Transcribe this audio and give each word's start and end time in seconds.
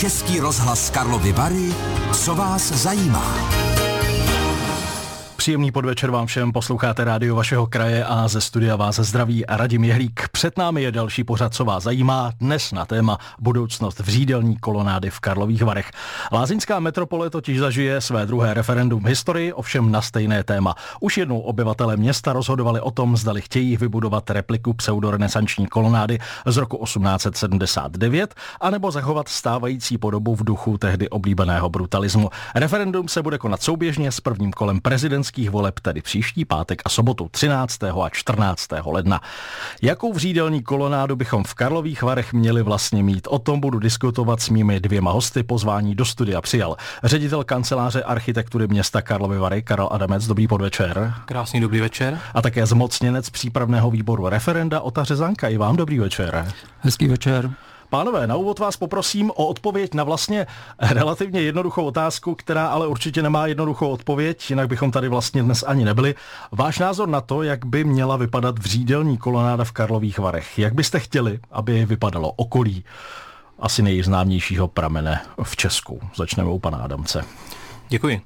Český 0.00 0.40
rozhlas 0.40 0.90
Karlovy 0.90 1.32
Vary, 1.32 1.74
co 2.12 2.34
vás 2.34 2.72
zajímá. 2.72 3.65
Příjemný 5.46 5.72
podvečer 5.72 6.10
vám 6.10 6.26
všem, 6.26 6.52
posloucháte 6.52 7.04
rádio 7.04 7.36
vašeho 7.36 7.66
kraje 7.66 8.04
a 8.04 8.28
ze 8.28 8.40
studia 8.40 8.76
vás 8.76 8.98
zdraví 8.98 9.46
a 9.46 9.56
Radim 9.56 9.84
Jehlík. 9.84 10.28
Před 10.32 10.58
námi 10.58 10.82
je 10.82 10.92
další 10.92 11.24
pořad, 11.24 11.54
co 11.54 11.64
vás 11.64 11.82
zajímá, 11.82 12.32
dnes 12.40 12.72
na 12.72 12.86
téma 12.86 13.18
budoucnost 13.38 14.00
vřídelní 14.00 14.56
kolonády 14.56 15.10
v 15.10 15.20
Karlových 15.20 15.62
Varech. 15.62 15.90
Lázeňská 16.32 16.80
metropole 16.80 17.30
totiž 17.30 17.58
zažije 17.58 18.00
své 18.00 18.26
druhé 18.26 18.54
referendum 18.54 19.02
v 19.02 19.06
historii, 19.06 19.52
ovšem 19.52 19.92
na 19.92 20.02
stejné 20.02 20.44
téma. 20.44 20.74
Už 21.00 21.18
jednou 21.18 21.40
obyvatele 21.40 21.96
města 21.96 22.32
rozhodovali 22.32 22.80
o 22.80 22.90
tom, 22.90 23.16
zdali 23.16 23.40
chtějí 23.40 23.76
vybudovat 23.76 24.30
repliku 24.30 24.72
pseudorenesanční 24.72 25.66
kolonády 25.66 26.18
z 26.46 26.56
roku 26.56 26.84
1879, 26.84 28.34
anebo 28.60 28.90
zachovat 28.90 29.28
stávající 29.28 29.98
podobu 29.98 30.36
v 30.36 30.44
duchu 30.44 30.78
tehdy 30.78 31.08
oblíbeného 31.08 31.68
brutalismu. 31.68 32.30
Referendum 32.54 33.08
se 33.08 33.22
bude 33.22 33.38
konat 33.38 33.62
souběžně 33.62 34.12
s 34.12 34.20
prvním 34.20 34.52
kolem 34.52 34.80
prezidentských 34.80 35.35
prezidentských 35.36 35.50
voleb, 35.50 35.80
tedy 35.80 36.02
příští 36.02 36.44
pátek 36.44 36.82
a 36.84 36.88
sobotu 36.88 37.28
13. 37.30 37.84
a 37.84 38.08
14. 38.08 38.68
ledna. 38.86 39.20
Jakou 39.82 40.12
vřídelní 40.12 40.62
kolonádu 40.62 41.16
bychom 41.16 41.44
v 41.44 41.54
Karlových 41.54 42.02
Varech 42.02 42.32
měli 42.32 42.62
vlastně 42.62 43.02
mít? 43.02 43.28
O 43.30 43.38
tom 43.38 43.60
budu 43.60 43.78
diskutovat 43.78 44.40
s 44.40 44.48
mými 44.48 44.80
dvěma 44.80 45.12
hosty. 45.12 45.42
Pozvání 45.42 45.94
do 45.94 46.04
studia 46.04 46.40
přijal 46.40 46.76
ředitel 47.04 47.44
kanceláře 47.44 48.02
architektury 48.02 48.66
města 48.66 49.02
Karlovy 49.02 49.38
Vary 49.38 49.62
Karel 49.62 49.88
Adamec. 49.92 50.26
Dobrý 50.26 50.48
podvečer. 50.48 51.14
Krásný 51.26 51.60
dobrý 51.60 51.80
večer. 51.80 52.18
A 52.34 52.42
také 52.42 52.66
zmocněnec 52.66 53.30
přípravného 53.30 53.90
výboru 53.90 54.28
referenda 54.28 54.80
Ota 54.80 55.04
Řezanka. 55.04 55.48
I 55.48 55.56
vám 55.56 55.76
dobrý 55.76 55.98
večer. 55.98 56.52
Hezký 56.80 57.08
večer. 57.08 57.50
Pánové, 57.90 58.26
na 58.26 58.36
úvod 58.36 58.58
vás 58.58 58.76
poprosím 58.76 59.30
o 59.30 59.46
odpověď 59.46 59.94
na 59.94 60.04
vlastně 60.04 60.46
relativně 60.80 61.40
jednoduchou 61.40 61.84
otázku, 61.84 62.34
která 62.34 62.66
ale 62.66 62.86
určitě 62.86 63.22
nemá 63.22 63.46
jednoduchou 63.46 63.88
odpověď, 63.88 64.50
jinak 64.50 64.68
bychom 64.68 64.90
tady 64.90 65.08
vlastně 65.08 65.42
dnes 65.42 65.64
ani 65.66 65.84
nebyli. 65.84 66.14
Váš 66.52 66.78
názor 66.78 67.08
na 67.08 67.20
to, 67.20 67.42
jak 67.42 67.64
by 67.64 67.84
měla 67.84 68.16
vypadat 68.16 68.58
vřídelní 68.58 69.18
kolonáda 69.18 69.64
v 69.64 69.72
Karlových 69.72 70.18
Varech. 70.18 70.58
Jak 70.58 70.74
byste 70.74 71.00
chtěli, 71.00 71.38
aby 71.50 71.86
vypadalo 71.86 72.32
okolí 72.32 72.84
asi 73.58 73.82
nejznámějšího 73.82 74.68
pramene 74.68 75.20
v 75.42 75.56
Česku? 75.56 76.00
Začneme 76.16 76.50
u 76.50 76.58
pana 76.58 76.78
Adamce. 76.78 77.24
Děkuji. 77.88 78.20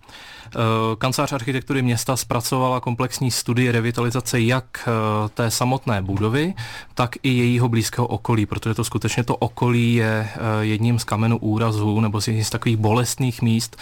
Eh, 0.47 0.97
kancelář 0.99 1.33
architektury 1.33 1.83
města 1.83 2.17
zpracovala 2.17 2.81
komplexní 2.81 3.31
studii 3.31 3.71
revitalizace 3.71 4.41
jak 4.41 4.65
eh, 4.89 5.29
té 5.29 5.51
samotné 5.51 6.03
budovy, 6.03 6.55
tak 6.95 7.17
i 7.23 7.29
jejího 7.29 7.69
blízkého 7.69 8.07
okolí, 8.07 8.47
protože 8.47 8.75
to 8.75 8.85
skutečně 8.85 9.25
to 9.25 9.37
okolí 9.37 9.95
je 9.95 10.29
eh, 10.35 10.39
jedním 10.61 10.99
z 10.99 11.05
kamenů 11.05 11.39
úrazů 11.39 12.01
nebo 12.01 12.21
z 12.21 12.29
jedním 12.29 12.45
z 12.45 12.51
takových 12.51 12.77
bolestných 12.77 13.43
míst, 13.43 13.77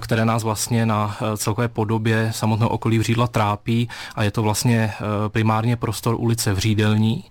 které 0.00 0.24
nás 0.24 0.42
vlastně 0.42 0.86
na 0.86 1.16
celkové 1.36 1.68
podobě 1.68 2.30
samotného 2.34 2.70
okolí 2.70 2.98
Vřídla 2.98 3.26
trápí 3.26 3.88
a 4.14 4.22
je 4.22 4.30
to 4.30 4.42
vlastně 4.42 4.92
primárně 5.28 5.76
prostor 5.76 6.14
ulice 6.18 6.52
Vřídelní 6.52 7.24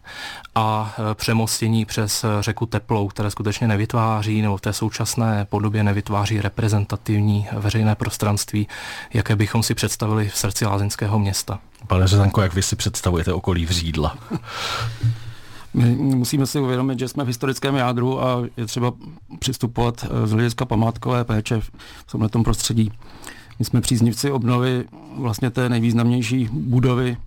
a 0.56 0.96
přemostění 1.14 1.86
přes 1.86 2.26
řeku 2.40 2.66
Teplou, 2.66 3.08
které 3.08 3.32
skutečně 3.32 3.68
nevytváří 3.68 4.42
nebo 4.42 4.58
v 4.58 4.62
té 4.62 4.74
současné 4.74 5.46
podobě 5.50 5.84
nevytváří 5.84 6.42
reprezentativní 6.42 7.48
veřejné 7.54 7.96
prostranství 7.96 8.57
jaké 9.14 9.36
bychom 9.36 9.64
si 9.64 9.74
představili 9.74 10.30
v 10.30 10.38
srdci 10.38 10.66
lázeňského 10.66 11.20
města. 11.20 11.60
Pane 11.88 12.08
Řezanko, 12.08 12.42
jak 12.42 12.54
vy 12.54 12.62
si 12.62 12.76
představujete 12.76 13.34
okolí 13.34 13.66
Vřídla? 13.66 14.18
My 15.74 15.96
musíme 15.96 16.46
si 16.46 16.60
uvědomit, 16.60 17.00
že 17.00 17.08
jsme 17.08 17.24
v 17.24 17.28
historickém 17.28 17.76
jádru 17.76 18.24
a 18.24 18.42
je 18.58 18.66
třeba 18.66 18.94
přistupovat 19.40 20.06
eh, 20.06 20.28
z 20.28 20.32
hlediska 20.32 20.66
památkové 20.66 21.24
péče 21.24 21.62
v 21.62 22.12
tomhle 22.12 22.30
prostředí. 22.44 22.92
My 23.60 23.66
jsme 23.66 23.82
příznivci 23.82 24.32
obnovy 24.32 24.86
vlastně 25.18 25.50
té 25.50 25.70
nejvýznamnější 25.70 26.50
budovy 26.52 27.18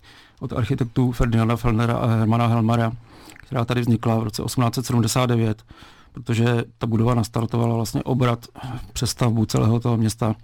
od 0.41 0.53
architektů 0.53 1.13
Ferdinanda 1.13 1.57
Fellnera 1.57 1.97
a 1.97 2.07
Hermana 2.07 2.47
Helmara, 2.47 2.93
která 3.37 3.65
tady 3.65 3.81
vznikla 3.81 4.19
v 4.19 4.23
roce 4.23 4.43
1879 4.43 5.65
protože 6.13 6.65
ta 6.79 6.87
budova 6.87 7.15
nastartovala 7.15 7.75
vlastně 7.75 8.03
obrat 8.03 8.47
přestavbu 8.93 9.47
celého 9.47 9.81
toho 9.81 9.97
města 9.97 10.35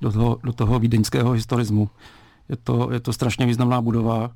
do 0.00 0.12
toho, 0.12 0.38
do 0.42 0.52
toho 0.52 0.78
vídeňského 0.78 1.32
historismu. 1.32 1.90
Je 2.48 2.56
to, 2.56 2.88
je 2.92 3.00
to 3.00 3.12
strašně 3.12 3.46
významná 3.46 3.80
budova, 3.80 4.30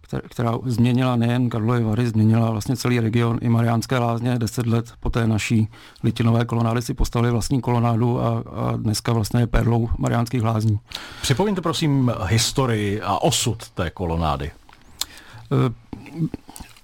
která, 0.00 0.22
která 0.28 0.58
změnila 0.64 1.16
nejen 1.16 1.50
Karlovy 1.50 1.84
Vary, 1.84 2.08
změnila 2.08 2.50
vlastně 2.50 2.76
celý 2.76 3.00
region 3.00 3.38
i 3.40 3.48
Mariánské 3.48 3.98
lázně. 3.98 4.38
Deset 4.38 4.66
let 4.66 4.92
po 5.00 5.10
té 5.10 5.26
naší 5.26 5.68
litinové 6.02 6.44
kolonády 6.44 6.82
si 6.82 6.94
postavili 6.94 7.32
vlastní 7.32 7.60
kolonádu 7.60 8.20
a, 8.20 8.28
a 8.38 8.76
dneska 8.76 9.12
vlastně 9.12 9.40
je 9.40 9.46
perlou 9.46 9.88
Mariánských 9.98 10.42
lázní. 10.42 10.78
Připomeňte 11.22 11.60
prosím 11.60 12.12
historii 12.26 13.00
a 13.00 13.22
osud 13.22 13.70
té 13.70 13.90
kolonády. 13.90 14.50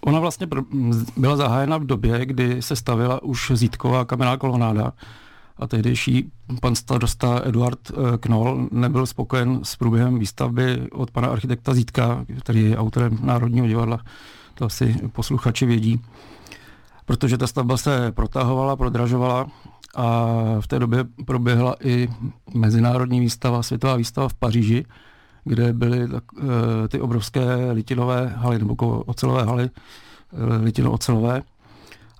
Ona 0.08 0.20
vlastně 0.20 0.46
byla 1.16 1.36
zahájena 1.36 1.78
v 1.78 1.84
době, 1.84 2.26
kdy 2.26 2.62
se 2.62 2.76
stavila 2.76 3.22
už 3.22 3.52
zítková 3.54 4.04
kamenná 4.04 4.36
kolonáda 4.36 4.92
a 5.56 5.66
tehdejší 5.66 6.32
pan 6.60 6.74
starosta 6.74 7.40
Eduard 7.44 7.78
eh, 7.90 8.18
Knoll 8.18 8.68
nebyl 8.72 9.06
spokojen 9.06 9.60
s 9.62 9.76
průběhem 9.76 10.18
výstavby 10.18 10.88
od 10.92 11.10
pana 11.10 11.28
architekta 11.28 11.74
Zítka, 11.74 12.24
který 12.40 12.70
je 12.70 12.76
autorem 12.76 13.18
Národního 13.22 13.66
divadla, 13.66 14.00
to 14.54 14.64
asi 14.64 14.96
posluchači 15.12 15.66
vědí, 15.66 16.00
protože 17.04 17.38
ta 17.38 17.46
stavba 17.46 17.76
se 17.76 18.12
protahovala, 18.12 18.76
prodražovala 18.76 19.46
a 19.96 20.26
v 20.60 20.68
té 20.68 20.78
době 20.78 21.04
proběhla 21.26 21.74
i 21.84 22.08
mezinárodní 22.54 23.20
výstava, 23.20 23.62
světová 23.62 23.96
výstava 23.96 24.28
v 24.28 24.34
Paříži, 24.34 24.84
kde 25.48 25.72
byly 25.72 26.08
tak, 26.08 26.24
e, 26.84 26.88
ty 26.88 27.00
obrovské 27.00 27.72
litinové 27.72 28.26
haly, 28.36 28.58
nebo 28.58 28.74
ocelové 29.06 29.44
haly, 29.44 29.64
e, 29.64 29.70
litino-ocelové. 30.62 31.42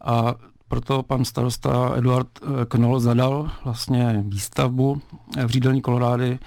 A 0.05 0.35
proto 0.69 1.03
pan 1.03 1.25
starosta 1.25 1.93
Eduard 1.97 2.29
e, 2.43 2.67
Knoll 2.67 3.01
zadal 3.01 3.51
vlastně 3.65 4.25
výstavbu 4.27 5.01
v 5.47 5.51
řídelní 5.51 5.81
kolorády 5.81 6.39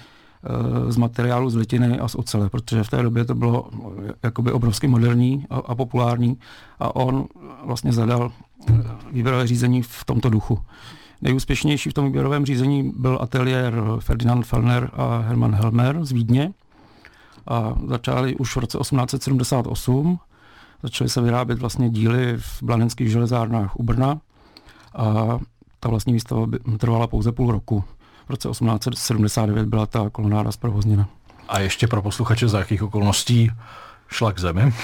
z 0.88 0.96
materiálu 0.96 1.50
z 1.50 1.54
litiny 1.54 1.98
a 1.98 2.08
z 2.08 2.14
ocele, 2.14 2.50
protože 2.50 2.82
v 2.82 2.90
té 2.90 3.02
době 3.02 3.24
to 3.24 3.34
bylo 3.34 3.70
jakoby 4.22 4.52
obrovsky 4.52 4.88
moderní 4.88 5.46
a, 5.50 5.56
a 5.56 5.74
populární 5.74 6.38
a 6.80 6.96
on 6.96 7.26
vlastně 7.64 7.92
zadal 7.92 8.32
výběrové 9.12 9.46
řízení 9.46 9.82
v 9.82 10.04
tomto 10.04 10.30
duchu. 10.30 10.58
Nejúspěšnější 11.20 11.90
v 11.90 11.94
tom 11.94 12.04
výběrovém 12.04 12.46
řízení 12.46 12.92
byl 12.96 13.18
ateliér 13.20 13.82
Ferdinand 13.98 14.46
Fellner 14.46 14.90
a 14.92 15.18
Hermann 15.18 15.54
Helmer 15.54 16.04
z 16.04 16.12
Vídně, 16.12 16.52
a 17.46 17.74
začali 17.86 18.36
už 18.36 18.56
v 18.56 18.60
roce 18.60 18.78
1878. 18.78 20.18
Začaly 20.82 21.10
se 21.10 21.20
vyrábět 21.20 21.58
vlastně 21.58 21.90
díly 21.90 22.36
v 22.36 22.62
blanenských 22.62 23.10
železárnách 23.10 23.76
u 23.76 23.82
Brna 23.82 24.20
a 24.94 25.38
ta 25.80 25.88
vlastní 25.88 26.12
výstava 26.12 26.46
trvala 26.78 27.06
pouze 27.06 27.32
půl 27.32 27.52
roku. 27.52 27.84
V 28.26 28.30
roce 28.30 28.48
1879 28.48 29.66
byla 29.66 29.86
ta 29.86 30.10
kolonáda 30.10 30.52
zprovozněna. 30.52 31.08
A 31.48 31.60
ještě 31.60 31.86
pro 31.86 32.02
posluchače, 32.02 32.48
za 32.48 32.58
jakých 32.58 32.82
okolností 32.82 33.50
šla 34.08 34.32
k 34.32 34.38
zemi? 34.38 34.74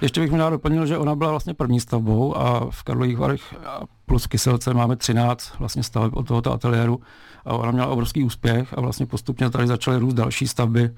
Ještě 0.00 0.20
bych 0.20 0.30
možná 0.30 0.50
doplnil, 0.50 0.86
že 0.86 0.98
ona 0.98 1.14
byla 1.14 1.30
vlastně 1.30 1.54
první 1.54 1.80
stavbou 1.80 2.36
a 2.36 2.70
v 2.70 2.82
Karlových 2.82 3.18
Varech 3.18 3.54
plus 4.06 4.26
Kyselce 4.26 4.74
máme 4.74 4.96
13 4.96 5.58
vlastně 5.58 5.82
staveb 5.82 6.16
od 6.16 6.26
tohoto 6.26 6.52
ateliéru 6.52 7.00
a 7.44 7.54
ona 7.54 7.70
měla 7.70 7.86
obrovský 7.86 8.24
úspěch 8.24 8.74
a 8.78 8.80
vlastně 8.80 9.06
postupně 9.06 9.50
tady 9.50 9.66
začaly 9.66 9.98
růst 9.98 10.14
další 10.14 10.48
stavby 10.48 10.90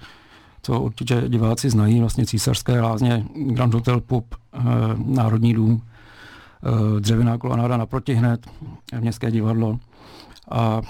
co 0.63 0.81
určitě 0.81 1.23
diváci 1.29 1.71
znají, 1.71 2.01
vlastně 2.01 2.27
císařské 2.27 2.81
lázně, 2.81 3.25
Grand 3.35 3.75
Hotel 3.75 4.01
Pub, 4.01 4.35
eh, 4.35 4.61
Národní 4.97 5.55
dům, 5.55 5.83
eh, 5.83 7.01
dřevěná 7.01 7.39
kolonáda 7.39 7.77
naproti 7.77 8.15
hned, 8.15 8.51
městské 9.01 9.31
divadlo. 9.31 9.79
A 10.51 10.81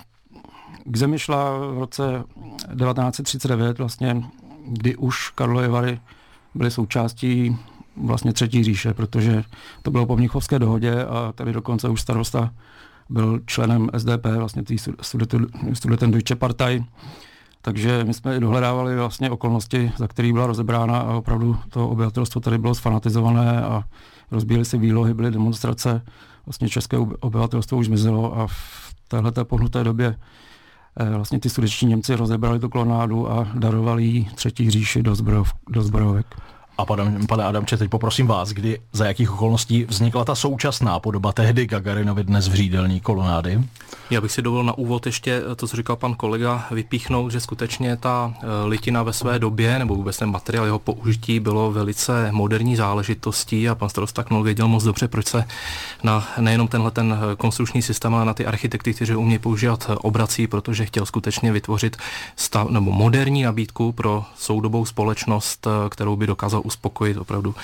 k 0.85 0.97
zemi 0.97 1.19
šla 1.19 1.59
v 1.59 1.79
roce 1.79 2.25
1939 2.75 3.79
vlastně, 3.79 4.23
kdy 4.67 4.97
už 4.97 5.31
Karlovy 5.31 5.69
Vary 5.69 6.01
byly 6.55 6.71
součástí 6.71 7.57
vlastně 7.97 8.33
třetí 8.33 8.65
říše, 8.65 8.95
protože 8.95 9.45
to 9.83 9.91
bylo 9.91 10.07
po 10.07 10.17
Mnichovské 10.17 10.59
dohodě 10.59 11.05
a 11.05 11.33
tady 11.35 11.53
dokonce 11.53 11.89
už 11.89 12.01
starosta 12.01 12.53
byl 13.09 13.41
členem 13.47 13.89
SDP, 13.93 14.27
vlastně 14.27 14.63
tý 14.63 14.77
Studenten 15.73 16.11
Deutsche 16.11 16.37
Partei, 16.37 16.85
takže 17.63 18.05
my 18.05 18.15
jsme 18.15 18.41
dohledávali 18.41 18.97
vlastně 18.97 19.31
okolnosti, 19.31 19.93
za 19.97 20.09
které 20.09 20.33
byla 20.33 20.47
rozebrána 20.47 20.99
a 20.99 21.15
opravdu 21.15 21.57
to 21.71 21.89
obyvatelstvo 21.89 22.41
tady 22.41 22.59
bylo 22.59 22.75
sfanatizované 22.75 23.63
a 23.63 23.83
rozbíjely 24.31 24.65
si 24.65 24.79
výlohy, 24.79 25.15
byly 25.15 25.31
demonstrace. 25.31 26.03
Vlastně 26.47 26.69
české 26.69 26.99
obyvatelstvo 26.99 27.79
už 27.79 27.87
zmizelo 27.87 28.39
a 28.39 28.47
v 28.47 28.95
téhle 29.09 29.33
pohnuté 29.45 29.85
době 29.85 30.17
eh, 31.01 31.11
vlastně 31.11 31.41
ty 31.41 31.51
sudečtí 31.51 31.87
Němci 31.87 32.17
rozebrali 32.17 32.59
tu 32.59 32.69
klonádu 32.69 33.33
a 33.33 33.49
darovali 33.55 34.05
jí 34.05 34.25
třetí 34.35 34.71
říši 34.71 35.03
do, 35.03 35.15
zbrojov, 35.15 35.53
do 35.69 35.83
zbrojovek. 35.83 36.27
A 36.79 36.85
pane, 36.85 37.27
pane 37.29 37.45
Adamče, 37.45 37.77
teď 37.77 37.91
poprosím 37.91 38.27
vás, 38.27 38.51
kdy, 38.51 38.81
za 38.93 39.07
jakých 39.07 39.33
okolností 39.33 39.85
vznikla 39.85 40.25
ta 40.25 40.35
současná 40.35 40.99
podoba 40.99 41.33
tehdy 41.33 41.67
Gagarinovi 41.67 42.25
dnes 42.25 42.49
vřídelní 42.49 43.01
kolonády? 43.01 43.61
Já 44.11 44.21
bych 44.21 44.33
si 44.33 44.43
dovolil 44.43 44.65
na 44.65 44.79
úvod 44.79 45.07
ještě 45.07 45.43
to, 45.57 45.67
co 45.67 45.77
říkal 45.77 45.97
pan 45.97 46.15
kolega, 46.15 46.67
vypíchnout, 46.71 47.33
že 47.33 47.41
skutečně 47.41 47.97
ta 47.97 48.35
eh, 48.35 48.47
litina 48.67 49.03
ve 49.03 49.13
své 49.13 49.39
době, 49.39 49.79
nebo 49.79 49.95
vůbec 49.95 50.17
ten 50.17 50.31
materiál, 50.31 50.65
jeho 50.65 50.79
použití 50.79 51.41
bylo 51.41 51.73
velice 51.73 52.29
moderní 52.33 52.77
záležitostí 52.77 53.69
a 53.69 53.75
pan 53.75 53.89
starosta 53.89 54.23
Knol 54.23 54.43
věděl 54.43 54.69
moc 54.69 54.85
dobře, 54.85 55.09
proč 55.09 55.27
se 55.27 55.45
na 56.03 56.29
nejenom 56.41 56.69
tenhle 56.69 56.91
ten 56.91 57.19
eh, 57.33 57.37
konstrukční 57.37 57.83
systém, 57.83 58.15
ale 58.15 58.25
na 58.25 58.35
ty 58.35 58.47
architekty, 58.47 58.95
kteří 58.95 59.15
umějí 59.15 59.39
používat 59.39 59.87
eh, 59.91 59.95
obrací, 59.95 60.47
protože 60.47 60.87
chtěl 60.87 61.07
skutečně 61.07 61.53
vytvořit 61.53 61.97
stav, 62.37 62.71
nebo 62.71 62.93
moderní 62.93 63.43
nabídku 63.43 63.93
pro 63.93 64.25
soudobou 64.37 64.85
společnost, 64.85 65.67
kterou 65.91 66.17
by 66.17 66.27
dokázal 66.27 66.63
uspokojit 66.69 67.17
opravdu 67.17 67.55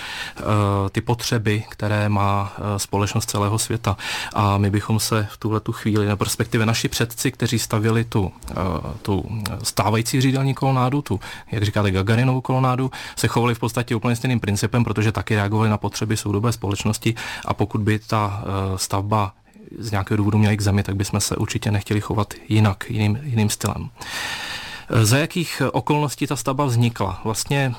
ty 0.92 1.00
potřeby, 1.00 1.64
které 1.68 2.08
má 2.08 2.52
společnost 2.76 3.30
celého 3.30 3.58
světa. 3.58 3.96
A 4.32 4.58
my 4.58 4.70
bychom 4.70 5.00
se 5.00 5.26
v 5.30 5.36
tuhle 5.36 5.60
tu 5.60 5.72
chvíli, 5.72 6.06
nebo 6.06 6.24
respektive 6.24 6.66
naši 6.66 6.88
předci, 6.88 7.32
kteří 7.32 7.58
stavěli 7.58 8.04
tu, 8.04 8.32
eh, 8.50 8.54
tu 9.02 9.24
stávající 9.62 10.20
řídelní 10.20 10.54
kolonádu, 10.54 11.02
tu, 11.02 11.20
jak 11.52 11.62
říkáte, 11.62 11.90
Gagarinovu 11.90 12.40
kolonádu, 12.40 12.90
se 13.16 13.28
chovali 13.28 13.54
v 13.54 13.58
podstatě 13.58 13.94
úplně 13.94 14.16
stejným 14.16 14.40
principem, 14.40 14.84
protože 14.84 15.12
taky 15.12 15.34
reagovali 15.34 15.70
na 15.70 15.78
potřeby 15.78 16.16
soudobé 16.16 16.52
společnosti 16.52 17.14
a 17.44 17.54
pokud 17.54 17.80
by 17.80 17.98
ta 17.98 18.42
eh, 18.42 18.78
stavba 18.78 19.32
z 19.78 19.90
nějakého 19.90 20.16
důvodu 20.16 20.38
měla 20.38 20.56
k 20.56 20.60
zemi, 20.60 20.82
tak 20.82 20.96
bychom 20.96 21.20
se 21.20 21.36
určitě 21.36 21.70
nechtěli 21.70 22.00
chovat 22.00 22.34
jinak, 22.48 22.84
jiným, 22.88 23.18
jiným 23.22 23.50
stylem. 23.50 23.90
Eh, 24.00 24.53
za 24.90 25.18
jakých 25.18 25.62
okolností 25.72 26.26
ta 26.26 26.36
stavba 26.36 26.64
vznikla? 26.64 27.20
Vlastně 27.24 27.74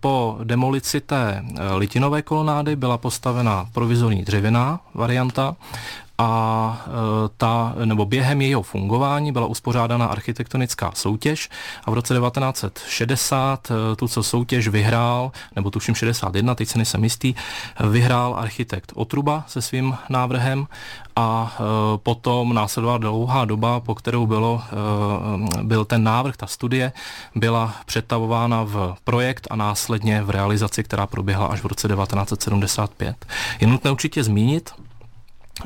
po 0.00 0.38
demolici 0.44 1.00
té 1.00 1.44
litinové 1.76 2.22
kolonády 2.22 2.76
byla 2.76 2.98
postavena 2.98 3.68
provizorní 3.72 4.22
dřevěná 4.22 4.80
varianta 4.94 5.56
a 6.18 6.84
e, 6.86 6.90
ta, 7.36 7.74
nebo 7.84 8.06
během 8.06 8.40
jejího 8.40 8.62
fungování 8.62 9.32
byla 9.32 9.46
uspořádána 9.46 10.06
architektonická 10.06 10.90
soutěž 10.94 11.48
a 11.84 11.90
v 11.90 11.94
roce 11.94 12.14
1960 12.14 13.70
e, 13.70 13.96
tu 13.96 14.08
co 14.08 14.22
soutěž 14.22 14.68
vyhrál, 14.68 15.32
nebo 15.56 15.70
tuším 15.70 15.94
61, 15.94 16.54
teď 16.54 16.68
se 16.68 16.78
nejsem 16.78 17.04
jistý, 17.04 17.34
vyhrál 17.90 18.34
architekt 18.38 18.92
Otruba 18.94 19.44
se 19.46 19.62
svým 19.62 19.96
návrhem 20.08 20.66
a 21.16 21.56
e, 21.56 21.62
potom 21.98 22.54
následovala 22.54 22.98
dlouhá 22.98 23.44
doba, 23.44 23.80
po 23.80 23.94
kterou 23.94 24.26
bylo, 24.26 24.62
byl 25.62 25.84
ten 25.84 26.02
návrh, 26.02 26.36
ta 26.36 26.46
studie 26.46 26.92
byla 27.34 27.74
přetavována 27.86 28.62
v 28.64 28.96
projekt 29.04 29.46
a 29.50 29.56
následně 29.56 30.22
v 30.22 30.30
realizaci, 30.30 30.84
která 30.84 31.06
proběhla 31.06 31.46
až 31.46 31.60
v 31.60 31.66
roce 31.66 31.88
1975. 31.88 33.26
Je 33.60 33.66
nutné 33.66 33.90
určitě 33.90 34.24
zmínit, 34.24 34.70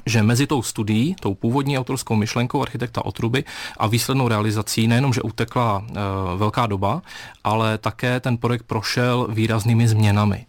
že 0.07 0.23
mezi 0.23 0.47
tou 0.47 0.63
studií, 0.63 1.15
tou 1.21 1.35
původní 1.35 1.79
autorskou 1.79 2.15
myšlenkou 2.15 2.63
architekta 2.63 3.05
Otruby 3.05 3.45
a 3.79 3.87
výslednou 3.87 4.29
realizací 4.29 4.87
nejenom, 4.87 5.13
že 5.13 5.23
utekla 5.23 5.85
e, 5.87 5.93
velká 6.37 6.67
doba, 6.67 7.03
ale 7.45 7.79
také 7.79 8.21
ten 8.21 8.37
projekt 8.37 8.63
prošel 8.63 9.29
výraznými 9.31 9.89
změnami. 9.89 10.47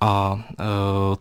A 0.00 0.38
e, 0.38 0.64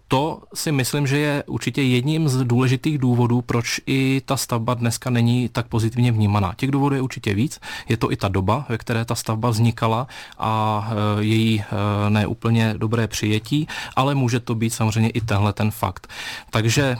to 0.07 0.41
si 0.53 0.71
myslím, 0.71 1.07
že 1.07 1.17
je 1.17 1.43
určitě 1.47 1.81
jedním 1.81 2.29
z 2.29 2.43
důležitých 2.43 2.97
důvodů, 2.97 3.41
proč 3.41 3.81
i 3.85 4.21
ta 4.25 4.37
stavba 4.37 4.73
dneska 4.73 5.09
není 5.09 5.49
tak 5.49 5.67
pozitivně 5.67 6.11
vnímaná. 6.11 6.53
Těch 6.55 6.71
důvodů 6.71 6.95
je 6.95 7.01
určitě 7.01 7.33
víc. 7.33 7.59
Je 7.89 7.97
to 7.97 8.11
i 8.11 8.15
ta 8.15 8.27
doba, 8.27 8.65
ve 8.69 8.77
které 8.77 9.05
ta 9.05 9.15
stavba 9.15 9.49
vznikala 9.49 10.07
a 10.37 10.51
e, 10.91 11.23
její 11.23 11.59
e, 11.59 11.65
neúplně 12.09 12.73
dobré 12.77 13.07
přijetí, 13.07 13.67
ale 13.95 14.15
může 14.15 14.39
to 14.39 14.55
být 14.55 14.73
samozřejmě 14.73 15.09
i 15.09 15.21
tenhle 15.21 15.53
ten 15.53 15.71
fakt. 15.71 16.07
Takže 16.49 16.83
e, 16.83 16.97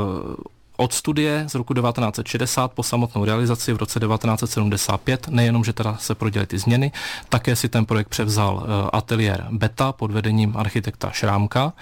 呃 0.00 0.38
od 0.80 0.92
studie 0.92 1.44
z 1.48 1.54
roku 1.54 1.74
1960 1.74 2.72
po 2.72 2.82
samotnou 2.82 3.24
realizaci 3.24 3.72
v 3.72 3.76
roce 3.76 4.00
1975, 4.00 5.28
nejenom, 5.28 5.64
že 5.64 5.72
teda 5.72 5.96
se 6.00 6.14
proděly 6.14 6.46
ty 6.46 6.58
změny, 6.58 6.92
také 7.28 7.56
si 7.56 7.68
ten 7.68 7.86
projekt 7.86 8.08
převzal 8.08 8.64
eh, 8.64 8.90
ateliér 8.92 9.46
Beta 9.50 9.92
pod 9.92 10.10
vedením 10.10 10.56
architekta 10.56 11.10
Šrámka. 11.10 11.72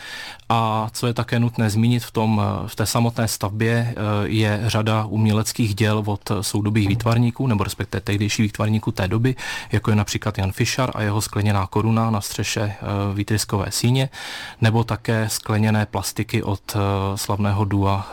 A 0.49 0.91
co 0.93 1.07
je 1.07 1.15
také 1.15 1.41
nutné 1.41 1.71
zmínit 1.71 2.05
v, 2.05 2.11
tom, 2.11 2.43
eh, 2.43 2.69
v 2.69 2.77
té 2.77 2.87
samotné 2.87 3.29
stavbě 3.29 3.75
eh, 3.75 3.95
je 4.25 4.61
řada 4.67 5.05
uměleckých 5.05 5.75
děl 5.75 6.03
od 6.07 6.33
soudobých 6.41 6.89
výtvarníků, 6.89 7.47
nebo 7.47 7.65
respektive 7.65 8.01
tehdejších 8.01 8.43
výtvarníků 8.43 8.93
té 8.93 9.09
doby, 9.09 9.37
jako 9.73 9.91
je 9.91 9.97
například 9.97 10.39
Jan 10.39 10.53
Fischer 10.53 10.91
a 10.95 11.03
jeho 11.03 11.21
skleněná 11.21 11.67
koruna 11.67 12.11
na 12.11 12.21
střeše 12.21 12.75
výtryskové 13.15 13.67
síně, 13.71 14.09
nebo 14.61 14.85
také 14.85 15.29
skleněné 15.29 15.87
plastiky 15.87 16.43
od 16.43 16.77
slavného 17.15 17.65
dua 17.65 18.07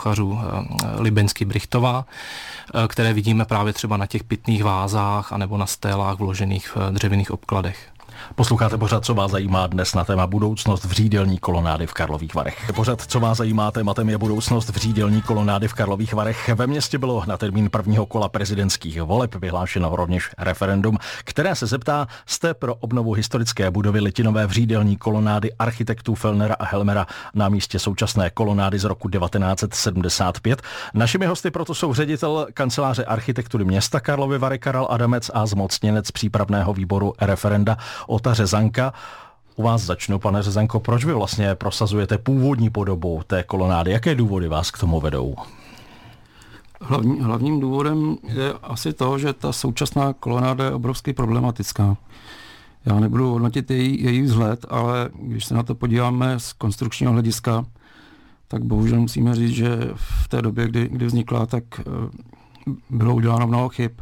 sochařů 0.00 0.38
eh, 0.40 1.02
Libensky 1.02 1.44
Brichtová, 1.44 2.04
eh, 2.04 2.88
které 2.88 3.12
vidíme 3.12 3.44
právě 3.44 3.72
třeba 3.72 3.96
na 3.96 4.06
těch 4.06 4.24
pitných 4.24 4.64
vázách 4.64 5.32
anebo 5.32 5.56
na 5.56 5.66
stélách 5.66 6.18
vložených 6.18 6.76
v 6.76 6.90
dřevěných 6.90 7.30
obkladech. 7.30 7.88
Posloucháte 8.34 8.78
pořád, 8.78 9.04
co 9.04 9.14
vás 9.14 9.30
zajímá 9.30 9.66
dnes 9.66 9.94
na 9.94 10.04
téma 10.04 10.26
budoucnost 10.26 10.84
v 10.84 10.92
řídelní 10.92 11.38
kolonády 11.38 11.86
v 11.86 11.92
Karlových 11.92 12.34
Varech. 12.34 12.70
Pořád, 12.74 13.02
co 13.02 13.20
vás 13.20 13.38
zajímá, 13.38 13.70
tématem 13.70 14.08
je 14.08 14.18
budoucnost 14.18 14.68
v 14.68 14.76
řídelní 14.76 15.22
kolonády 15.22 15.68
v 15.68 15.74
Karlových 15.74 16.14
Varech. 16.14 16.48
Ve 16.48 16.66
městě 16.66 16.98
bylo 16.98 17.24
na 17.26 17.36
termín 17.36 17.70
prvního 17.70 18.06
kola 18.06 18.28
prezidentských 18.28 19.02
voleb 19.02 19.34
vyhlášeno 19.34 19.96
rovněž 19.96 20.30
referendum, 20.38 20.98
které 21.24 21.54
se 21.54 21.66
zeptá, 21.66 22.06
jste 22.26 22.54
pro 22.54 22.74
obnovu 22.74 23.12
historické 23.12 23.70
budovy 23.70 24.00
litinové 24.00 24.46
v 24.46 24.50
řídelní 24.50 24.96
kolonády 24.96 25.52
architektů 25.52 26.14
Felnera 26.14 26.54
a 26.58 26.64
Helmera 26.64 27.06
na 27.34 27.48
místě 27.48 27.78
současné 27.78 28.30
kolonády 28.30 28.78
z 28.78 28.84
roku 28.84 29.08
1975. 29.08 30.62
Našimi 30.94 31.26
hosty 31.26 31.50
proto 31.50 31.74
jsou 31.74 31.94
ředitel 31.94 32.46
kanceláře 32.54 33.04
architektury 33.04 33.64
města 33.64 34.00
Karlovy 34.00 34.38
Vary 34.38 34.58
Karel 34.58 34.86
Adamec 34.90 35.30
a 35.34 35.46
zmocněnec 35.46 36.10
přípravného 36.10 36.74
výboru 36.74 37.14
referenda 37.20 37.76
Ota 38.10 38.34
Řezanka. 38.34 38.92
U 39.56 39.62
vás 39.62 39.82
začnu, 39.82 40.18
pane 40.18 40.42
Řezanko, 40.42 40.80
proč 40.80 41.04
vy 41.04 41.12
vlastně 41.12 41.54
prosazujete 41.54 42.18
původní 42.18 42.70
podobu 42.70 43.22
té 43.26 43.42
kolonády? 43.42 43.90
Jaké 43.90 44.14
důvody 44.14 44.48
vás 44.48 44.70
k 44.70 44.78
tomu 44.78 45.00
vedou? 45.00 45.36
Hlavní, 46.80 47.20
hlavním 47.20 47.60
důvodem 47.60 48.16
je 48.28 48.52
asi 48.62 48.92
to, 48.92 49.18
že 49.18 49.32
ta 49.32 49.52
současná 49.52 50.12
kolonáda 50.12 50.64
je 50.64 50.72
obrovsky 50.72 51.12
problematická. 51.12 51.96
Já 52.84 53.00
nebudu 53.00 53.30
hodnotit 53.30 53.70
její, 53.70 54.04
její 54.04 54.22
vzhled, 54.22 54.66
ale 54.68 55.10
když 55.14 55.44
se 55.44 55.54
na 55.54 55.62
to 55.62 55.74
podíváme 55.74 56.40
z 56.40 56.52
konstrukčního 56.52 57.12
hlediska, 57.12 57.64
tak 58.48 58.64
bohužel 58.64 59.00
musíme 59.00 59.34
říct, 59.34 59.54
že 59.54 59.90
v 59.94 60.28
té 60.28 60.42
době, 60.42 60.68
kdy, 60.68 60.88
kdy 60.88 61.06
vznikla, 61.06 61.46
tak 61.46 61.64
eh, 61.80 61.82
bylo 62.90 63.14
uděláno 63.14 63.46
mnoho 63.46 63.68
chyb. 63.68 63.92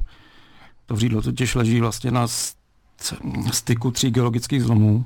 To 0.86 0.94
vřídlo 0.94 1.22
totiž 1.22 1.54
leží 1.54 1.80
vlastně 1.80 2.10
na 2.10 2.26
styku 3.52 3.90
tří 3.90 4.10
geologických 4.10 4.62
zlomů 4.62 5.04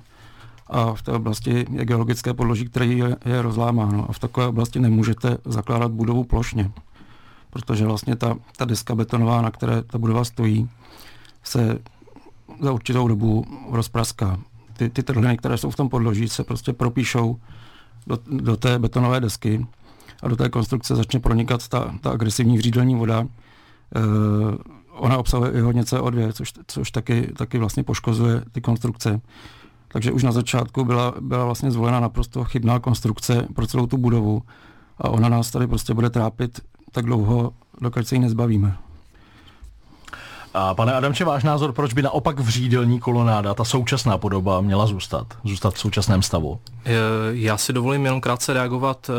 a 0.66 0.94
v 0.94 1.02
té 1.02 1.12
oblasti 1.12 1.66
je 1.70 1.84
geologické 1.84 2.34
podloží, 2.34 2.64
které 2.64 2.86
je, 2.86 3.16
je 3.24 3.42
rozlámáno 3.42 4.06
a 4.08 4.12
v 4.12 4.18
takové 4.18 4.46
oblasti 4.46 4.80
nemůžete 4.80 5.38
zakládat 5.44 5.90
budovu 5.90 6.24
plošně, 6.24 6.70
protože 7.50 7.86
vlastně 7.86 8.16
ta, 8.16 8.36
ta 8.56 8.64
deska 8.64 8.94
betonová, 8.94 9.42
na 9.42 9.50
které 9.50 9.82
ta 9.82 9.98
budova 9.98 10.24
stojí, 10.24 10.68
se 11.42 11.78
za 12.60 12.72
určitou 12.72 13.08
dobu 13.08 13.44
rozpraská. 13.70 14.38
Ty, 14.76 14.88
ty 14.88 15.02
trhliny, 15.02 15.36
které 15.36 15.58
jsou 15.58 15.70
v 15.70 15.76
tom 15.76 15.88
podloží, 15.88 16.28
se 16.28 16.44
prostě 16.44 16.72
propíšou 16.72 17.36
do, 18.06 18.18
do 18.26 18.56
té 18.56 18.78
betonové 18.78 19.20
desky 19.20 19.66
a 20.22 20.28
do 20.28 20.36
té 20.36 20.48
konstrukce 20.48 20.96
začne 20.96 21.20
pronikat 21.20 21.68
ta, 21.68 21.94
ta 22.00 22.10
agresivní 22.10 22.58
vřídelní 22.58 22.94
voda. 22.94 23.20
E, 23.20 23.28
ona 24.92 25.18
obsahuje 25.18 25.52
i 25.52 25.60
hodně 25.60 25.82
CO2, 25.82 26.32
což, 26.32 26.52
což 26.66 26.90
taky, 26.90 27.32
taky 27.36 27.58
vlastně 27.58 27.82
poškozuje 27.82 28.42
ty 28.52 28.60
konstrukce. 28.60 29.20
Takže 29.88 30.12
už 30.12 30.22
na 30.22 30.32
začátku 30.32 30.84
byla, 30.84 31.14
byla 31.20 31.44
vlastně 31.44 31.70
zvolena 31.70 32.00
naprosto 32.00 32.44
chybná 32.44 32.78
konstrukce 32.78 33.46
pro 33.54 33.66
celou 33.66 33.86
tu 33.86 33.96
budovu 33.96 34.42
a 34.98 35.08
ona 35.10 35.28
nás 35.28 35.50
tady 35.50 35.66
prostě 35.66 35.94
bude 35.94 36.10
trápit 36.10 36.60
tak 36.92 37.04
dlouho, 37.04 37.52
dokud 37.80 38.08
se 38.08 38.14
jí 38.14 38.20
nezbavíme. 38.20 38.76
A 40.54 40.74
pane 40.74 40.92
Adamče, 40.92 41.24
váš 41.24 41.44
názor, 41.44 41.72
proč 41.72 41.92
by 41.92 42.02
naopak 42.02 42.40
vřídelní 42.40 43.00
kolonáda, 43.00 43.54
ta 43.54 43.64
současná 43.64 44.18
podoba, 44.18 44.60
měla 44.60 44.86
zůstat? 44.86 45.26
Zůstat 45.44 45.74
v 45.74 45.78
současném 45.78 46.22
stavu? 46.22 46.58
Eh, 46.84 46.90
já 47.30 47.56
si 47.56 47.72
dovolím 47.72 48.04
jenom 48.04 48.20
krátce 48.20 48.52
reagovat 48.52 49.10
eh, 49.10 49.12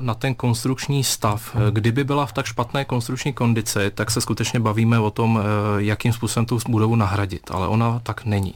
na 0.00 0.14
ten 0.14 0.34
konstrukční 0.34 1.04
stav. 1.04 1.56
Eh, 1.56 1.58
kdyby 1.70 2.04
byla 2.04 2.26
v 2.26 2.32
tak 2.32 2.46
špatné 2.46 2.84
konstrukční 2.84 3.32
kondici, 3.32 3.90
tak 3.94 4.10
se 4.10 4.20
skutečně 4.20 4.60
bavíme 4.60 4.98
o 4.98 5.10
tom, 5.10 5.40
jakým 5.78 6.12
způsobem 6.12 6.46
tu 6.46 6.58
budovu 6.68 6.96
nahradit, 6.96 7.50
ale 7.50 7.68
ona 7.68 8.00
tak 8.02 8.24
není. 8.24 8.54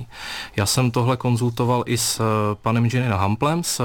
Já 0.57 0.67
jsem 0.67 0.91
tohle 0.91 1.17
konzultoval 1.17 1.83
i 1.87 1.99
s 1.99 2.23
panem 2.63 2.85
inženýrem 2.85 3.19
Hamplem, 3.19 3.65
s 3.65 3.83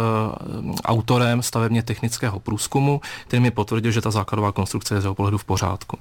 autorem 0.86 1.42
stavebně 1.42 1.84
technického 1.84 2.40
průzkumu, 2.40 3.02
který 3.28 3.42
mi 3.42 3.52
potvrdil, 3.52 3.92
že 3.92 4.02
ta 4.02 4.12
základová 4.12 4.52
konstrukce 4.52 4.96
je 4.96 5.02
z 5.02 5.04
jeho 5.04 5.16
pohledu 5.16 5.38
v 5.38 5.46
pořádku. 5.46 6.00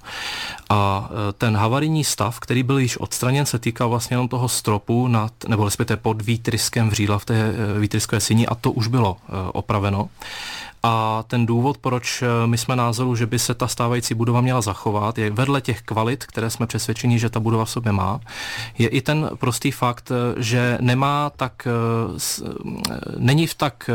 A 0.71 1.11
ten 1.39 1.57
havarijní 1.57 2.05
stav 2.05 2.32
stav, 2.33 2.41
který 2.41 2.63
byl 2.63 2.79
již 2.79 2.97
odstraněn, 2.97 3.47
se 3.47 3.59
týkal 3.59 3.89
vlastně 3.89 4.15
jenom 4.15 4.29
toho 4.29 4.49
stropu 4.49 5.09
nad, 5.09 5.33
nebo 5.49 5.65
respektive 5.65 5.97
pod 5.97 6.23
výtryskem 6.23 6.89
vřídla 6.89 7.19
v 7.19 7.25
té 7.25 7.53
výtryskové 7.81 8.21
síni 8.21 8.47
a 8.47 8.55
to 8.55 8.73
už 8.73 8.87
bylo 8.89 9.17
opraveno. 9.53 10.09
A 10.83 11.25
ten 11.27 11.47
důvod, 11.47 11.79
proč 11.79 12.23
eh, 12.23 12.47
my 12.47 12.59
jsme 12.59 12.77
názoru, 12.77 13.17
že 13.17 13.27
by 13.27 13.39
se 13.39 13.55
ta 13.55 13.69
stávající 13.69 14.15
budova 14.15 14.41
měla 14.41 14.61
zachovat, 14.61 15.19
je 15.19 15.31
vedle 15.31 15.61
těch 15.61 15.83
kvalit, 15.83 16.27
které 16.27 16.51
jsme 16.51 16.67
přesvědčeni, 16.67 17.19
že 17.19 17.31
ta 17.31 17.41
budova 17.41 17.65
v 17.65 17.71
sobě 17.71 17.93
má, 17.93 18.21
je 18.79 18.89
i 18.89 19.01
ten 19.01 19.31
prostý 19.35 19.71
fakt, 19.71 20.11
eh, 20.11 20.43
že 20.43 20.79
nemá 20.81 21.31
tak, 21.37 21.67
eh, 21.67 22.53
není 23.19 23.47
v 23.47 23.55
tak 23.55 23.91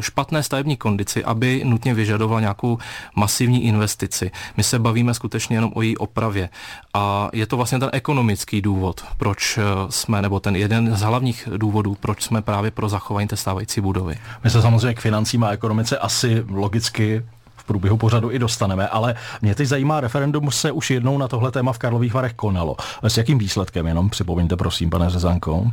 špatné 0.00 0.42
stavební 0.42 0.76
kondici, 0.76 1.24
aby 1.24 1.62
nutně 1.64 1.94
vyžadovala 1.94 2.40
nějakou 2.40 2.78
masivní 3.16 3.64
investici. 3.64 4.30
My 4.56 4.62
se 4.62 4.78
bavíme 4.78 5.14
skutečně 5.14 5.56
jenom 5.56 5.72
o 5.74 5.82
její 5.82 5.96
opravě. 5.96 6.48
A 6.94 7.28
je 7.32 7.46
to 7.46 7.56
vlastně 7.56 7.78
ten 7.78 7.90
ekonomický 7.92 8.62
důvod, 8.62 9.04
proč 9.16 9.58
jsme, 9.88 10.22
nebo 10.22 10.40
ten 10.40 10.56
jeden 10.56 10.96
z 10.96 11.00
hlavních 11.00 11.48
důvodů, 11.56 11.96
proč 12.00 12.22
jsme 12.22 12.42
právě 12.42 12.70
pro 12.70 12.88
zachování 12.88 13.28
té 13.28 13.36
stávající 13.36 13.80
budovy. 13.80 14.18
My 14.44 14.50
se 14.50 14.62
samozřejmě 14.62 14.94
k 14.94 15.00
financím 15.00 15.44
a 15.44 15.50
ekonomice 15.50 15.98
asi 15.98 16.27
asi 16.28 16.44
logicky 16.48 17.26
v 17.56 17.64
průběhu 17.64 17.96
pořadu 17.96 18.30
i 18.30 18.38
dostaneme, 18.38 18.88
ale 18.88 19.14
mě 19.42 19.54
teď 19.54 19.68
zajímá, 19.68 20.00
referendum 20.00 20.50
se 20.50 20.72
už 20.72 20.90
jednou 20.90 21.18
na 21.18 21.28
tohle 21.28 21.50
téma 21.50 21.72
v 21.72 21.78
Karlových 21.78 22.14
Varech 22.14 22.34
konalo. 22.34 22.76
S 23.02 23.16
jakým 23.16 23.38
výsledkem, 23.38 23.86
jenom 23.86 24.10
připomeňte 24.10 24.56
prosím, 24.56 24.90
pane 24.90 25.10
Řezanko. 25.10 25.70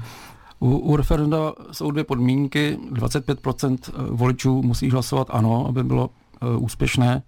U, 0.59 0.77
u 0.77 0.95
referenda 0.95 1.53
jsou 1.71 1.91
dvě 1.91 2.03
podmínky. 2.03 2.77
25% 2.91 3.77
voličů 4.09 4.61
musí 4.61 4.89
hlasovat 4.89 5.27
ano, 5.29 5.65
aby 5.67 5.83
bylo 5.83 6.09
uh, 6.09 6.63
úspěšné, 6.63 7.21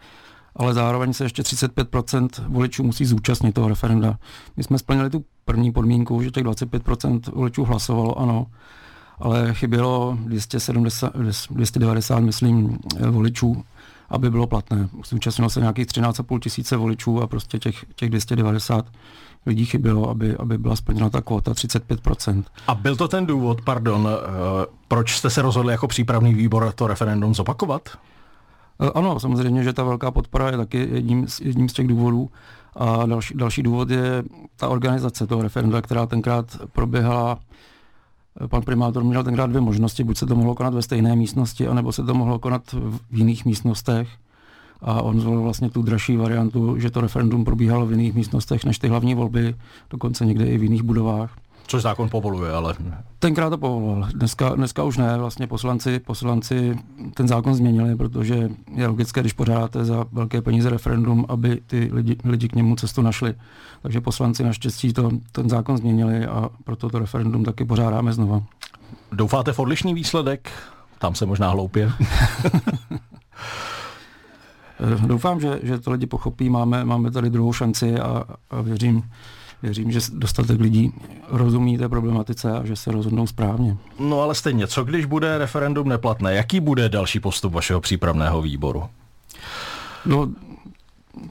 ale 0.56 0.74
zároveň 0.74 1.14
se 1.14 1.26
ještě 1.26 1.42
35% 1.42 2.30
voličů 2.48 2.84
musí 2.84 3.06
zúčastnit 3.06 3.52
toho 3.52 3.70
referenda. 3.70 4.18
My 4.58 4.64
jsme 4.64 4.78
splnili 4.78 5.10
tu 5.10 5.26
první 5.46 5.72
podmínku, 5.72 6.22
že 6.22 6.32
těch 6.32 6.44
25% 6.44 7.22
voličů 7.34 7.64
hlasovalo 7.64 8.20
ano, 8.20 8.46
ale 9.20 9.54
chybělo 9.54 10.18
270, 10.26 11.14
290, 11.50 12.20
myslím, 12.20 12.80
voličů, 13.10 13.64
aby 14.10 14.30
bylo 14.32 14.48
platné. 14.48 14.90
Zúčastnilo 15.06 15.50
se 15.50 15.60
nějakých 15.60 15.88
13,5 15.88 16.40
tisíce 16.40 16.78
voličů 16.78 17.22
a 17.22 17.28
prostě 17.28 17.60
těch, 17.60 17.86
těch 17.96 18.10
290 18.10 18.86
lidí 19.46 19.66
chybělo, 19.66 20.10
aby, 20.10 20.36
aby 20.38 20.58
byla 20.58 20.76
splněna 20.76 21.10
ta 21.10 21.22
kvota 21.22 21.52
35%. 21.52 22.44
A 22.68 22.76
byl 22.76 22.96
to 22.96 23.08
ten 23.08 23.26
důvod, 23.26 23.62
pardon, 23.62 24.10
eh, 24.12 24.66
proč 24.88 25.16
jste 25.16 25.30
se 25.30 25.42
rozhodli 25.42 25.72
jako 25.72 25.88
přípravný 25.88 26.34
výbor 26.34 26.72
to 26.76 26.88
referendum 26.88 27.36
zopakovat? 27.36 27.90
Eh, 28.82 28.92
ano, 28.96 29.20
samozřejmě, 29.20 29.64
že 29.64 29.74
ta 29.74 29.84
velká 29.84 30.12
podpora 30.12 30.50
je 30.50 30.58
taky 30.58 30.90
jedním 30.92 31.28
z, 31.28 31.40
jedním 31.40 31.70
z 31.70 31.74
těch 31.74 31.88
důvodů. 31.88 32.30
A 32.76 33.06
další, 33.06 33.34
další 33.38 33.64
důvod 33.64 33.90
je 33.90 34.24
ta 34.56 34.68
organizace 34.68 35.28
toho 35.28 35.42
referenda, 35.42 35.82
která 35.82 36.06
tenkrát 36.06 36.58
proběhala 36.72 37.40
pan 38.48 38.62
primátor 38.62 39.04
měl 39.04 39.24
tenkrát 39.24 39.48
dvě 39.48 39.62
možnosti, 39.62 40.04
buď 40.04 40.18
se 40.18 40.26
to 40.26 40.36
mohlo 40.36 40.56
konat 40.56 40.74
ve 40.74 40.82
stejné 40.82 41.16
místnosti, 41.16 41.68
anebo 41.68 41.92
se 41.92 42.04
to 42.04 42.14
mohlo 42.14 42.40
konat 42.40 42.64
v 43.10 43.18
jiných 43.18 43.46
místnostech. 43.46 44.10
A 44.82 45.02
on 45.02 45.20
zvolil 45.20 45.42
vlastně 45.42 45.70
tu 45.70 45.82
dražší 45.82 46.18
variantu, 46.18 46.80
že 46.80 46.92
to 46.92 47.02
referendum 47.02 47.46
probíhalo 47.46 47.86
v 47.86 47.92
jiných 47.92 48.14
místnostech 48.14 48.66
než 48.66 48.80
ty 48.80 48.88
hlavní 48.88 49.16
volby, 49.16 49.56
dokonce 49.90 50.26
někde 50.26 50.46
i 50.46 50.58
v 50.58 50.64
jiných 50.64 50.84
budovách. 50.84 51.38
Což 51.68 51.82
zákon 51.84 52.10
povoluje, 52.10 52.52
ale... 52.52 52.74
Tenkrát 53.20 53.50
to 53.50 53.58
povoloval. 53.58 54.10
Dneska, 54.14 54.56
dneska 54.56 54.84
už 54.84 54.98
ne. 54.98 55.18
Vlastně 55.18 55.48
poslanci, 55.48 56.00
poslanci 56.00 56.80
ten 57.14 57.28
zákon 57.28 57.56
změnili, 57.56 57.96
protože 57.96 58.50
je 58.76 58.88
logické, 58.88 59.22
když 59.22 59.34
pořádáte 59.34 59.86
za 59.86 60.06
velké 60.12 60.42
peníze 60.42 60.70
referendum, 60.70 61.26
aby 61.30 61.62
ty 61.68 61.90
lidi, 61.94 62.16
lidi 62.24 62.48
k 62.48 62.56
němu 62.56 62.76
cestu 62.76 63.02
našli. 63.02 63.34
Takže 63.82 64.02
poslanci 64.02 64.44
naštěstí 64.44 64.94
to, 64.94 65.12
ten 65.32 65.50
zákon 65.50 65.78
změnili 65.78 66.26
a 66.26 66.50
proto 66.64 66.90
to 66.90 67.00
referendum 67.00 67.44
taky 67.44 67.66
pořádáme 67.66 68.14
znova. 68.14 68.44
Doufáte 69.12 69.54
v 69.54 69.60
odlišný 69.60 69.94
výsledek? 69.94 70.52
Tam 71.00 71.16
se 71.16 71.26
možná 71.26 71.50
hloupě. 71.50 71.92
Doufám, 75.06 75.40
že, 75.40 75.60
že 75.64 75.80
to 75.80 75.92
lidi 75.92 76.06
pochopí. 76.06 76.50
Máme, 76.50 76.86
máme 76.86 77.12
tady 77.12 77.30
druhou 77.30 77.54
šanci 77.54 78.00
a, 78.00 78.24
a 78.50 78.62
věřím, 78.62 79.04
věřím, 79.64 79.92
že 79.92 80.00
dostatek 80.14 80.62
lidí 80.62 80.94
rozumí 81.28 81.78
té 81.78 81.90
problematice 81.90 82.52
a 82.52 82.66
že 82.66 82.76
se 82.76 82.92
rozhodnou 82.92 83.28
správně. 83.28 83.78
No 84.00 84.22
ale 84.22 84.36
stejně, 84.36 84.68
co 84.68 84.84
když 84.84 85.06
bude 85.06 85.38
referendum 85.38 85.90
neplatné? 85.90 86.36
Jaký 86.36 86.60
bude 86.60 86.90
další 86.90 87.20
postup 87.20 87.54
vašeho 87.54 87.82
přípravného 87.82 88.42
výboru? 88.42 88.84
No, 90.06 90.30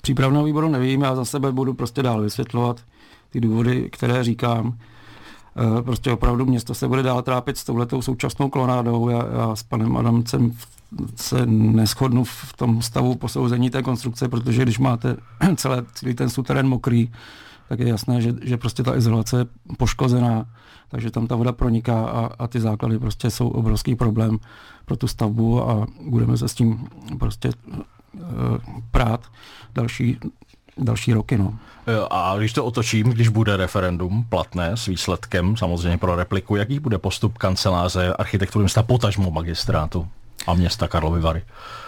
přípravného 0.02 0.44
výboru 0.44 0.68
nevím, 0.68 1.02
já 1.02 1.14
za 1.14 1.24
sebe 1.24 1.52
budu 1.52 1.74
prostě 1.74 2.02
dál 2.02 2.20
vysvětlovat 2.20 2.80
ty 3.30 3.40
důvody, 3.40 3.88
které 3.92 4.24
říkám. 4.24 4.78
E, 5.78 5.82
prostě 5.82 6.12
opravdu 6.12 6.46
město 6.46 6.74
se 6.74 6.88
bude 6.88 7.02
dál 7.02 7.22
trápit 7.22 7.56
s 7.56 7.64
touhletou 7.64 8.02
současnou 8.02 8.48
klonádou. 8.48 9.08
Já, 9.08 9.26
já 9.38 9.56
s 9.56 9.62
panem 9.62 9.96
Adamcem 9.96 10.52
se 11.16 11.46
neschodnu 11.46 12.24
v 12.24 12.52
tom 12.56 12.82
stavu 12.82 13.14
posouzení 13.14 13.70
té 13.70 13.82
konstrukce, 13.82 14.28
protože 14.28 14.62
když 14.62 14.78
máte 14.78 15.16
celé, 15.56 15.84
celý 15.94 16.14
ten 16.14 16.30
suterén 16.30 16.68
mokrý, 16.68 17.10
tak 17.68 17.78
je 17.78 17.88
jasné, 17.88 18.20
že, 18.20 18.34
že 18.42 18.56
prostě 18.56 18.82
ta 18.82 18.96
izolace 18.96 19.38
je 19.38 19.46
poškozená, 19.76 20.46
takže 20.88 21.10
tam 21.10 21.26
ta 21.26 21.36
voda 21.36 21.52
proniká 21.52 22.04
a, 22.04 22.30
a 22.38 22.46
ty 22.46 22.60
základy 22.60 22.98
prostě 22.98 23.30
jsou 23.30 23.48
obrovský 23.48 23.94
problém 23.94 24.38
pro 24.84 24.96
tu 24.96 25.08
stavbu 25.08 25.70
a 25.70 25.86
budeme 26.08 26.36
se 26.36 26.48
s 26.48 26.54
tím 26.54 26.86
prostě 27.18 27.50
uh, 28.14 28.22
prát 28.90 29.20
další, 29.74 30.18
další 30.78 31.12
roky. 31.12 31.38
No. 31.38 31.58
A 32.10 32.34
když 32.38 32.52
to 32.52 32.64
otočím, 32.64 33.06
když 33.06 33.28
bude 33.28 33.56
referendum 33.56 34.24
platné 34.28 34.76
s 34.76 34.86
výsledkem 34.86 35.56
samozřejmě 35.56 35.98
pro 35.98 36.16
repliku, 36.16 36.56
jaký 36.56 36.80
bude 36.80 36.98
postup 36.98 37.38
kanceláře 37.38 38.12
architektury 38.12 38.62
města 38.62 38.82
potažmo 38.82 39.30
magistrátu 39.30 40.08
a 40.46 40.54
města 40.54 40.88
Karlovy 40.88 41.20
Vary? 41.20 41.42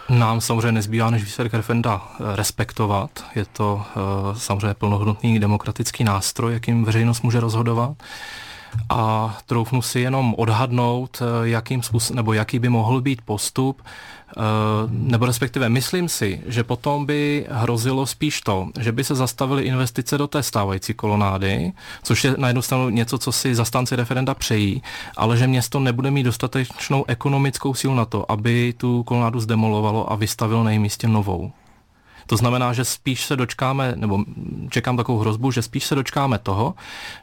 Nám 0.09 0.41
samozřejmě 0.41 0.73
nezbývá, 0.73 1.11
než 1.11 1.25
výsledek 1.25 1.55
referenda 1.55 2.09
eh, 2.12 2.37
respektovat. 2.37 3.25
Je 3.35 3.45
to 3.45 3.75
uh, 3.75 4.37
samozřejmě 4.37 4.75
plnohodnotný 4.75 5.38
demokratický 5.38 6.05
nástroj, 6.05 6.53
jakým 6.53 6.85
veřejnost 6.85 7.23
může 7.23 7.41
rozhodovat. 7.41 7.91
A 8.89 9.39
troufnu 9.47 9.83
si 9.83 10.01
jenom 10.01 10.35
odhadnout, 10.39 11.23
eh, 11.23 11.49
jakým 11.49 11.83
způsob, 11.83 12.17
nebo 12.17 12.33
jaký 12.33 12.59
by 12.59 12.69
mohl 12.69 13.01
být 13.01 13.23
postup, 13.23 13.83
Eh, 14.37 14.41
nebo 14.89 15.27
respektive 15.27 15.69
myslím 15.69 16.09
si, 16.09 16.41
že 16.47 16.65
potom 16.65 17.07
by 17.07 17.47
hrozilo 17.51 18.07
spíš 18.07 18.41
to, 18.41 18.69
že 18.81 18.93
by 18.93 19.05
se 19.05 19.15
zastavily 19.15 19.63
investice 19.63 20.19
do 20.19 20.27
té 20.27 20.43
stávající 20.43 20.95
kolonády, 20.95 21.73
což 22.03 22.25
je 22.25 22.35
na 22.39 22.49
jednu 22.49 22.63
stranu 22.63 22.89
něco, 22.89 23.19
co 23.19 23.33
si 23.33 23.55
zastánci 23.55 23.97
referenda 23.97 24.35
přejí, 24.35 24.83
ale 25.17 25.37
že 25.37 25.47
město 25.47 25.81
nebude 25.81 26.11
mít 26.11 26.23
dostatečnou 26.23 27.05
ekonomickou 27.09 27.75
sílu 27.75 27.95
na 27.95 28.05
to, 28.05 28.33
aby 28.33 28.75
tu 28.77 29.03
kolonádu 29.03 29.41
zdemolovalo 29.41 30.13
a 30.13 30.17
vystavilo 30.17 30.65
na 30.65 30.71
novou. 31.07 31.53
To 32.29 32.37
znamená, 32.37 32.73
že 32.73 32.85
spíš 32.85 33.25
se 33.25 33.37
dočkáme, 33.37 33.93
nebo 33.97 34.25
čekám 34.71 34.97
takovou 34.97 35.19
hrozbu, 35.19 35.51
že 35.51 35.63
spíš 35.63 35.85
se 35.85 35.95
dočkáme 35.95 36.39
toho, 36.39 36.75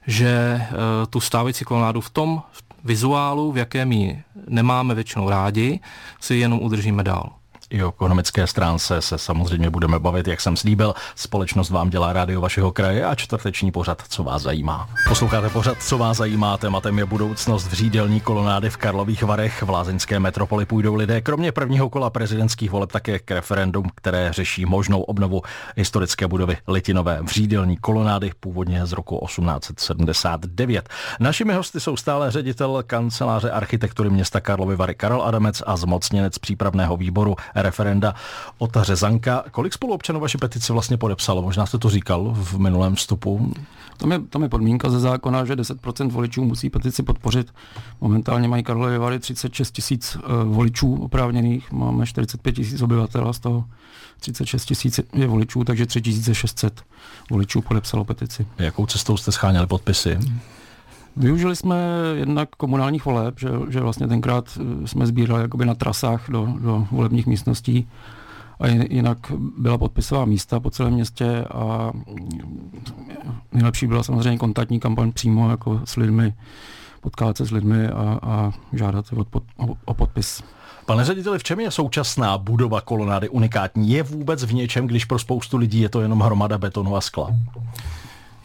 že 0.07 0.61
uh, 0.61 0.77
tu 1.09 1.19
stávající 1.19 1.65
kolonádu 1.65 2.01
v 2.01 2.09
tom 2.09 2.41
vizuálu, 2.83 3.51
v 3.51 3.57
jakém 3.57 3.91
ji 3.91 4.23
nemáme 4.47 4.95
většinou 4.95 5.29
rádi, 5.29 5.79
si 6.19 6.35
jenom 6.35 6.59
udržíme 6.61 7.03
dál. 7.03 7.29
I 7.75 7.83
o 7.83 7.89
ekonomické 7.89 8.47
stránce 8.47 9.01
se 9.01 9.17
samozřejmě 9.17 9.69
budeme 9.69 9.99
bavit, 9.99 10.27
jak 10.27 10.41
jsem 10.41 10.57
slíbil. 10.57 10.93
Společnost 11.15 11.69
vám 11.69 11.89
dělá 11.89 12.13
rádio 12.13 12.41
vašeho 12.41 12.71
kraje 12.71 13.05
a 13.05 13.15
čtvrteční 13.15 13.71
pořad, 13.71 14.03
co 14.09 14.23
vás 14.23 14.41
zajímá. 14.41 14.89
Posloucháte 15.07 15.49
pořad, 15.49 15.77
co 15.83 15.97
vás 15.97 16.17
zajímá. 16.17 16.57
Tématem 16.57 16.99
je 16.99 17.05
budoucnost 17.05 17.67
v 17.67 17.73
řídelní 17.73 18.19
kolonády 18.19 18.69
v 18.69 18.77
Karlových 18.77 19.23
Varech. 19.23 19.63
V 19.63 19.69
lázeňské 19.69 20.19
metropoli 20.19 20.65
půjdou 20.65 20.95
lidé 20.95 21.21
kromě 21.21 21.51
prvního 21.51 21.89
kola 21.89 22.09
prezidentských 22.09 22.71
voleb 22.71 22.91
také 22.91 23.19
k 23.19 23.31
referendum, 23.31 23.85
které 23.95 24.33
řeší 24.33 24.65
možnou 24.65 25.01
obnovu 25.01 25.41
historické 25.75 26.27
budovy 26.27 26.57
Litinové 26.67 27.19
v 27.23 27.27
řídelní 27.27 27.77
kolonády 27.77 28.31
původně 28.39 28.85
z 28.85 28.91
roku 28.91 29.25
1879. 29.25 30.89
Našimi 31.19 31.53
hosty 31.53 31.79
jsou 31.79 31.97
stále 31.97 32.31
ředitel 32.31 32.83
kanceláře 32.87 33.51
architektury 33.51 34.09
města 34.09 34.39
Karlovy 34.39 34.75
Vary 34.75 34.95
Karel 34.95 35.21
Adamec 35.21 35.63
a 35.65 35.77
zmocněnec 35.77 36.37
přípravného 36.37 36.97
výboru 36.97 37.35
referenda 37.65 38.15
Ota 38.57 38.83
Řezanka. 38.83 39.43
Kolik 39.51 39.73
spoluobčanů 39.73 40.19
vaši 40.19 40.37
petici 40.37 40.73
vlastně 40.73 40.97
podepsalo? 40.97 41.41
Možná 41.41 41.65
jste 41.65 41.77
to 41.77 41.89
říkal 41.89 42.33
v 42.37 42.57
minulém 42.57 42.95
vstupu. 42.95 43.53
Tam 43.97 44.11
je, 44.11 44.19
tam 44.19 44.43
je 44.43 44.49
podmínka 44.49 44.89
ze 44.89 44.99
zákona, 44.99 45.45
že 45.45 45.55
10% 45.55 46.09
voličů 46.09 46.45
musí 46.45 46.69
petici 46.69 47.03
podpořit. 47.03 47.53
Momentálně 48.01 48.47
mají 48.47 48.63
Karlovy 48.63 48.97
Vary 48.97 49.19
36 49.19 49.71
tisíc 49.71 50.15
uh, 50.15 50.21
voličů 50.43 50.95
oprávněných, 50.95 51.71
máme 51.71 52.05
45 52.05 52.51
tisíc 52.51 52.81
obyvatel 52.81 53.29
a 53.29 53.33
z 53.33 53.39
toho 53.39 53.65
36 54.19 54.65
tisíc 54.65 54.99
je 55.13 55.27
voličů, 55.27 55.63
takže 55.63 55.85
3600 55.85 56.81
voličů 57.29 57.61
podepsalo 57.61 58.05
petici. 58.05 58.47
Jakou 58.57 58.85
cestou 58.85 59.17
jste 59.17 59.31
scháněli 59.31 59.67
podpisy? 59.67 60.19
Využili 61.17 61.55
jsme 61.55 61.77
jednak 62.13 62.49
komunálních 62.49 63.05
voleb, 63.05 63.39
že, 63.39 63.49
že 63.69 63.79
vlastně 63.79 64.07
tenkrát 64.07 64.59
eh, 64.61 64.87
jsme 64.87 65.07
sbírali 65.07 65.41
jakoby 65.41 65.65
na 65.65 65.75
trasách 65.75 66.29
do, 66.29 66.47
do 66.59 66.87
volebních 66.91 67.27
místností 67.27 67.87
a 68.59 68.67
jinak 68.67 69.17
byla 69.57 69.77
podpisová 69.77 70.25
místa 70.25 70.59
po 70.59 70.69
celém 70.69 70.93
městě 70.93 71.45
a 71.53 71.91
nejlepší 73.53 73.87
byla 73.87 74.03
samozřejmě 74.03 74.37
kontaktní 74.37 74.79
kampaň 74.79 75.11
přímo 75.11 75.49
jako 75.49 75.81
s 75.85 75.95
lidmi, 75.95 76.33
potkávat 77.01 77.37
se 77.37 77.45
s 77.45 77.51
lidmi 77.51 77.87
a, 77.87 78.19
a 78.21 78.51
žádat 78.73 79.05
o, 79.13 79.25
o, 79.85 79.93
podpis. 79.93 80.43
Pane 80.85 81.05
řediteli, 81.05 81.39
v 81.39 81.43
čem 81.43 81.59
je 81.59 81.71
současná 81.71 82.37
budova 82.37 82.81
kolonády 82.81 83.29
unikátní? 83.29 83.89
Je 83.89 84.03
vůbec 84.03 84.43
v 84.43 84.53
něčem, 84.53 84.87
když 84.87 85.05
pro 85.05 85.19
spoustu 85.19 85.57
lidí 85.57 85.81
je 85.81 85.89
to 85.89 86.01
jenom 86.01 86.19
hromada 86.19 86.57
betonu 86.57 86.95
a 86.95 87.01
skla? 87.01 87.29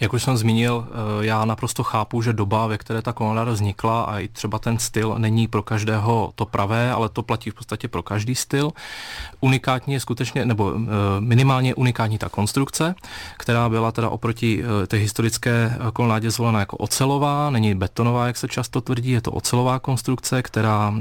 Jak 0.01 0.13
už 0.13 0.23
jsem 0.23 0.37
zmínil, 0.37 0.87
eh, 0.89 1.27
já 1.27 1.45
naprosto 1.45 1.83
chápu, 1.83 2.23
že 2.23 2.33
doba, 2.33 2.67
ve 2.67 2.79
které 2.79 3.03
ta 3.03 3.13
kolonáda 3.13 3.53
vznikla 3.53 4.03
a 4.03 4.19
i 4.19 4.29
třeba 4.29 4.59
ten 4.59 4.79
styl 4.79 5.15
není 5.19 5.49
pro 5.49 5.63
každého 5.63 6.33
to 6.35 6.47
pravé, 6.47 6.93
ale 6.93 7.09
to 7.09 7.23
platí 7.23 7.51
v 7.51 7.55
podstatě 7.55 7.89
pro 7.89 8.03
každý 8.03 8.35
styl. 8.35 8.71
Unikátní 9.41 9.95
je 9.95 10.01
skutečně, 10.01 10.45
nebo 10.45 10.73
eh, 10.75 10.81
minimálně 11.21 11.75
unikátní 11.75 12.19
ta 12.19 12.29
konstrukce, 12.29 12.95
která 13.37 13.69
byla 13.69 13.93
teda 13.93 14.09
oproti 14.09 14.65
eh, 14.65 14.87
té 14.87 14.97
historické 14.97 15.79
kolonádě 15.93 16.31
zvolena 16.31 16.61
jako 16.61 16.77
ocelová, 16.77 17.51
není 17.51 17.75
betonová, 17.75 18.27
jak 18.27 18.37
se 18.37 18.49
často 18.49 18.81
tvrdí, 18.81 19.11
je 19.11 19.21
to 19.21 19.33
ocelová 19.33 19.79
konstrukce, 19.79 20.43
která 20.43 20.95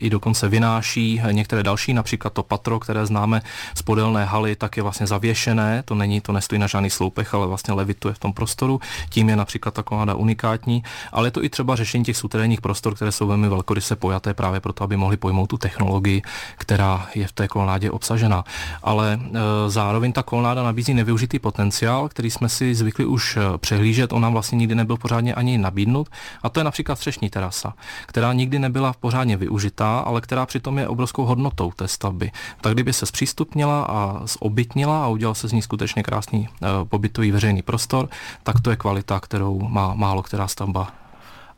i 0.00 0.10
dokonce 0.10 0.48
vynáší 0.48 1.20
některé 1.30 1.62
další, 1.62 1.94
například 1.94 2.32
to 2.32 2.42
patro, 2.42 2.80
které 2.80 3.06
známe 3.06 3.42
z 3.74 3.82
podelné 3.82 4.24
haly, 4.24 4.56
tak 4.56 4.76
je 4.76 4.82
vlastně 4.82 5.06
zavěšené, 5.06 5.82
to 5.84 5.94
není, 5.94 6.20
to 6.20 6.32
nestojí 6.32 6.58
na 6.58 6.66
žádných 6.66 6.92
sloupech, 6.92 7.34
ale 7.34 7.46
vlastně 7.46 7.74
levituje 7.74 8.13
v 8.14 8.18
tom 8.18 8.32
prostoru, 8.32 8.80
tím 9.08 9.28
je 9.28 9.36
například 9.36 9.74
ta 9.74 9.82
koláda 9.82 10.14
unikátní, 10.14 10.82
ale 11.12 11.26
je 11.26 11.30
to 11.30 11.44
i 11.44 11.48
třeba 11.48 11.76
řešení 11.76 12.04
těch 12.04 12.16
suterénních 12.16 12.60
prostor, 12.60 12.94
které 12.94 13.12
jsou 13.12 13.26
velmi 13.26 13.48
velkoryse 13.48 13.96
pojaté 13.96 14.34
právě 14.34 14.60
proto, 14.60 14.84
aby 14.84 14.96
mohli 14.96 15.16
pojmout 15.16 15.46
tu 15.46 15.58
technologii, 15.58 16.22
která 16.56 17.08
je 17.14 17.26
v 17.26 17.32
té 17.32 17.48
kolonádě 17.48 17.90
obsažena. 17.90 18.44
Ale 18.82 19.20
e, 19.20 19.70
zároveň 19.70 20.12
ta 20.12 20.22
kolonáda 20.22 20.62
nabízí 20.62 20.94
nevyužitý 20.94 21.38
potenciál, 21.38 22.08
který 22.08 22.30
jsme 22.30 22.48
si 22.48 22.74
zvykli 22.74 23.04
už 23.04 23.36
e, 23.36 23.58
přehlížet, 23.58 24.12
on 24.12 24.22
nám 24.22 24.32
vlastně 24.32 24.56
nikdy 24.56 24.74
nebyl 24.74 24.96
pořádně 24.96 25.34
ani 25.34 25.58
nabídnut, 25.58 26.08
a 26.42 26.48
to 26.48 26.60
je 26.60 26.64
například 26.64 26.96
střešní 26.96 27.30
terasa, 27.30 27.74
která 28.06 28.32
nikdy 28.32 28.58
nebyla 28.58 28.94
pořádně 29.00 29.36
využitá, 29.36 29.98
ale 29.98 30.20
která 30.20 30.46
přitom 30.46 30.78
je 30.78 30.88
obrovskou 30.88 31.24
hodnotou 31.24 31.72
té 31.76 31.88
stavby. 31.88 32.30
Tak 32.60 32.74
kdyby 32.74 32.92
se 32.92 33.06
zpřístupnila 33.06 33.84
a 33.88 34.26
zobytnila 34.26 35.04
a 35.04 35.08
udělal 35.08 35.34
se 35.34 35.48
z 35.48 35.52
ní 35.52 35.62
skutečně 35.62 36.02
krásný 36.02 36.48
e, 36.48 36.84
pobytový 36.84 37.30
veřejný 37.30 37.62
prostor, 37.62 38.03
prostor, 38.06 38.42
tak 38.42 38.60
to 38.60 38.70
je 38.70 38.76
kvalita, 38.76 39.20
kterou 39.20 39.68
má 39.68 39.94
málo 39.94 40.22
která 40.22 40.48
stavba. 40.48 40.92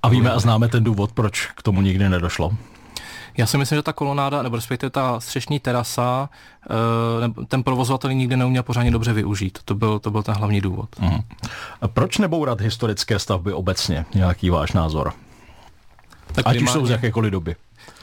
A 0.02 0.08
víme 0.08 0.32
a 0.32 0.38
známe 0.38 0.68
ten 0.68 0.84
důvod, 0.84 1.12
proč 1.12 1.46
k 1.46 1.62
tomu 1.62 1.82
nikdy 1.82 2.08
nedošlo? 2.08 2.52
Já 3.38 3.46
si 3.46 3.58
myslím, 3.58 3.78
že 3.78 3.82
ta 3.82 3.92
kolonáda, 3.92 4.42
nebo 4.42 4.56
respektive 4.56 4.90
ta 4.90 5.20
střešní 5.20 5.60
terasa, 5.60 6.28
eh, 6.70 7.44
ten 7.48 7.62
provozovatel 7.62 8.12
nikdy 8.12 8.36
neuměl 8.36 8.62
pořádně 8.62 8.90
dobře 8.90 9.12
využít. 9.12 9.58
To 9.64 9.74
byl, 9.74 9.98
to 9.98 10.10
byl 10.10 10.22
ten 10.22 10.34
hlavní 10.34 10.60
důvod. 10.60 10.88
Mm. 10.98 11.20
A 11.80 11.88
proč 11.88 12.18
nebourat 12.18 12.60
historické 12.60 13.18
stavby 13.18 13.52
obecně? 13.52 14.04
Nějaký 14.14 14.50
váš 14.50 14.72
názor? 14.72 15.12
Tak 16.32 16.46
Ať 16.46 16.62
už 16.62 16.70
jsou 16.70 16.86
z 16.86 16.90
jakékoliv 16.90 17.32
doby. 17.32 17.56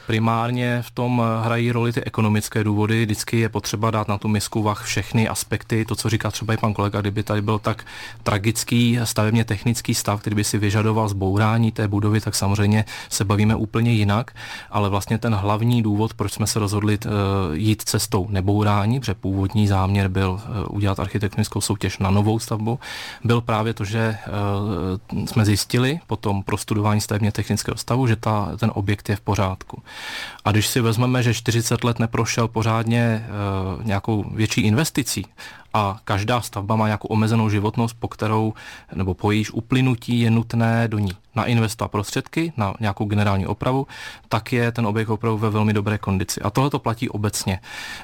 Primárně 0.06 0.82
v 0.82 0.90
tom 0.90 1.22
eh, 1.24 1.44
hrají 1.44 1.72
roli 1.72 1.92
ty 1.92 2.04
ekonomické 2.04 2.64
důvody. 2.64 3.04
Vždycky 3.04 3.38
je 3.38 3.48
potřeba 3.48 3.90
dát 3.90 4.08
na 4.08 4.18
tu 4.18 4.28
misku 4.28 4.62
vach 4.62 4.84
všechny 4.84 5.28
aspekty. 5.28 5.84
To, 5.84 5.96
co 5.96 6.08
říká 6.08 6.30
třeba 6.30 6.54
i 6.54 6.56
pan 6.56 6.74
kolega, 6.74 7.00
kdyby 7.00 7.22
tady 7.22 7.42
byl 7.42 7.58
tak 7.58 7.84
tragický 8.22 8.98
stavebně 9.04 9.44
technický 9.44 9.94
stav, 9.94 10.20
který 10.20 10.36
by 10.36 10.44
si 10.44 10.58
vyžadoval 10.58 11.08
zbourání 11.08 11.72
té 11.72 11.88
budovy, 11.88 12.20
tak 12.20 12.34
samozřejmě 12.34 12.84
se 13.08 13.24
bavíme 13.24 13.54
úplně 13.54 13.92
jinak. 13.92 14.30
Ale 14.70 14.88
vlastně 14.88 15.18
ten 15.18 15.34
hlavní 15.34 15.82
důvod, 15.82 16.14
proč 16.14 16.32
jsme 16.32 16.46
se 16.46 16.58
rozhodli 16.58 16.98
uh, 16.98 17.10
jít 17.52 17.82
cestou 17.82 18.26
nebourání, 18.30 19.00
protože 19.00 19.14
původní 19.14 19.68
záměr 19.68 20.08
byl 20.08 20.30
uh, 20.30 20.76
udělat 20.76 21.00
architektonickou 21.00 21.60
soutěž 21.60 21.98
na 21.98 22.10
novou 22.10 22.38
stavbu, 22.38 22.78
byl 23.24 23.40
právě 23.40 23.74
to, 23.74 23.84
že 23.84 24.16
jsme 25.26 25.44
zjistili 25.44 26.00
po 26.06 26.16
tom 26.16 26.42
prostudování 26.42 27.00
stavebně 27.00 27.32
technického 27.32 27.76
stavu, 27.76 28.06
že 28.06 28.16
ta, 28.16 28.52
ten 28.56 28.70
objekt 28.74 29.08
je 29.08 29.16
v 29.16 29.20
pořádku. 29.20 29.82
A 30.44 30.52
když 30.52 30.66
si 30.66 30.80
vezmeme, 30.80 31.22
že 31.22 31.34
40 31.34 31.84
let 31.84 31.98
neprošel 31.98 32.48
pořádně 32.48 33.00
e, 33.00 33.24
nějakou 33.84 34.24
větší 34.30 34.60
investicí 34.60 35.26
a 35.74 35.98
každá 36.04 36.40
stavba 36.40 36.76
má 36.76 36.86
nějakou 36.86 37.08
omezenou 37.08 37.50
životnost, 37.50 37.96
po 37.98 38.08
kterou 38.08 38.54
nebo 38.94 39.14
po 39.14 39.30
jejíž 39.30 39.50
uplynutí 39.50 40.20
je 40.20 40.30
nutné 40.30 40.88
do 40.88 40.98
ní 40.98 41.10
nainvestovat 41.34 41.90
prostředky 41.90 42.52
na 42.56 42.74
nějakou 42.80 43.04
generální 43.04 43.46
opravu, 43.46 43.86
tak 44.28 44.52
je 44.52 44.72
ten 44.72 44.86
objekt 44.86 45.08
opravdu 45.08 45.38
ve 45.38 45.50
velmi 45.50 45.72
dobré 45.72 45.98
kondici. 45.98 46.40
A 46.40 46.50
tohle 46.50 46.70
to 46.70 46.78
platí 46.78 47.08
obecně. 47.08 47.60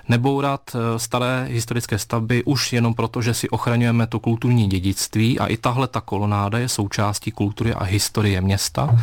Nebourat 0.09 0.61
eh, 0.75 0.99
staré 0.99 1.47
historické 1.51 1.99
stavby 1.99 2.45
už 2.45 2.73
jenom 2.73 2.95
proto, 2.95 3.23
že 3.23 3.35
si 3.35 3.49
ochraňujeme 3.49 4.07
to 4.07 4.21
kulturní 4.21 4.69
dědictví 4.69 5.39
a 5.39 5.47
i 5.47 5.57
tahle 5.57 5.89
ta 5.89 6.01
kolonáda 6.01 6.59
je 6.59 6.69
součástí 6.69 7.31
kultury 7.31 7.75
a 7.75 7.85
historie 7.85 8.41
města 8.41 8.99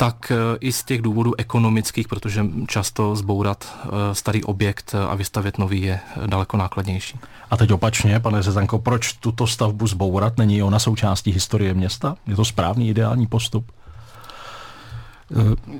tak 0.00 0.32
eh, 0.32 0.36
i 0.60 0.72
z 0.72 0.84
těch 0.84 1.02
důvodů 1.02 1.34
ekonomických, 1.38 2.08
protože 2.08 2.46
často 2.66 3.16
zbourat 3.16 3.78
eh, 3.84 4.14
starý 4.14 4.44
objekt 4.44 4.94
a 5.08 5.14
vystavět 5.14 5.58
nový 5.58 5.82
je 5.82 6.00
daleko 6.26 6.56
nákladnější. 6.56 7.18
A 7.50 7.56
teď 7.56 7.72
opačně, 7.72 8.20
pane 8.20 8.42
Řezanko, 8.42 8.78
proč 8.78 9.12
tuto 9.12 9.46
stavbu 9.46 9.86
zbourat? 9.86 10.38
Není 10.38 10.62
ona 10.62 10.78
součástí 10.78 11.32
historie 11.32 11.74
města? 11.74 12.16
Je 12.26 12.36
to 12.36 12.44
správný 12.44 12.88
ideální 12.88 13.26
postup? 13.26 13.72
Eh, 15.32 15.74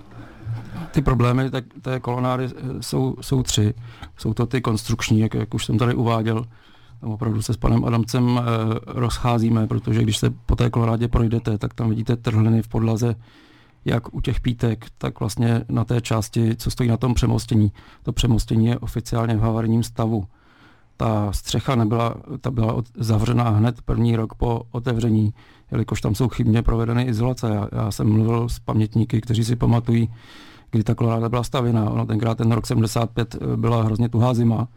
ty 0.90 1.02
problémy 1.02 1.50
tak, 1.50 1.64
té 1.83 2.00
kolonády 2.00 2.48
jsou, 2.80 3.16
jsou 3.20 3.42
tři. 3.42 3.74
Jsou 4.16 4.35
to 4.35 4.46
ty 4.46 4.61
konstrukční, 4.61 5.20
jak, 5.20 5.35
jak 5.35 5.54
už 5.54 5.66
jsem 5.66 5.78
tady 5.78 5.94
uváděl. 5.94 6.44
Tam 7.00 7.11
opravdu 7.11 7.42
se 7.42 7.52
s 7.52 7.56
panem 7.56 7.85
Adamcem 7.85 8.40
rozcházíme, 8.87 9.66
protože 9.66 10.02
když 10.02 10.16
se 10.16 10.30
po 10.46 10.56
té 10.56 10.70
kolonádě 10.70 11.09
projdete, 11.09 11.59
tak 11.59 11.74
tam 11.74 11.88
vidíte 11.88 12.16
trhliny 12.16 12.62
v 12.62 12.68
podlaze 12.68 13.16
jak 13.85 14.14
u 14.14 14.21
těch 14.21 14.40
pítek, 14.40 14.87
tak 14.99 15.21
vlastně 15.21 15.64
na 15.69 15.85
té 15.85 16.01
části, 16.01 16.57
co 16.57 16.71
stojí 16.71 16.88
na 16.88 16.97
tom 16.97 17.14
přemostění. 17.14 17.73
To 18.03 18.12
přemostění 18.12 18.66
je 18.66 18.79
oficiálně 18.79 19.37
v 19.37 19.40
havarijním 19.40 19.83
stavu. 19.83 20.25
Ta 20.97 21.33
střecha 21.33 21.75
nebyla, 21.75 22.14
ta 22.40 22.51
byla 22.51 22.73
od, 22.73 22.87
zavřená 22.97 23.49
hned 23.49 23.83
první 23.83 24.16
rok 24.16 24.35
po 24.35 24.62
otevření, 24.71 25.35
jelikož 25.71 26.01
tam 26.01 26.14
jsou 26.14 26.29
chybně 26.29 26.62
provedeny 26.62 27.03
izolace. 27.03 27.49
Já, 27.55 27.69
já 27.73 27.90
jsem 27.90 28.12
mluvil 28.12 28.49
s 28.49 28.59
pamětníky, 28.59 29.21
kteří 29.21 29.45
si 29.45 29.57
pamatují, 29.57 30.09
kdy 30.71 30.85
ta 30.85 30.95
koloráda 30.95 31.29
byla 31.29 31.43
stavěna. 31.43 31.90
Ono 31.90 32.07
tenkrát 32.07 32.38
ten 32.38 32.53
rok 32.53 32.66
75 32.66 33.35
eh, 33.35 33.57
byla 33.57 33.83
hrozně 33.83 34.09
tuhá 34.09 34.35
zima 34.35 34.69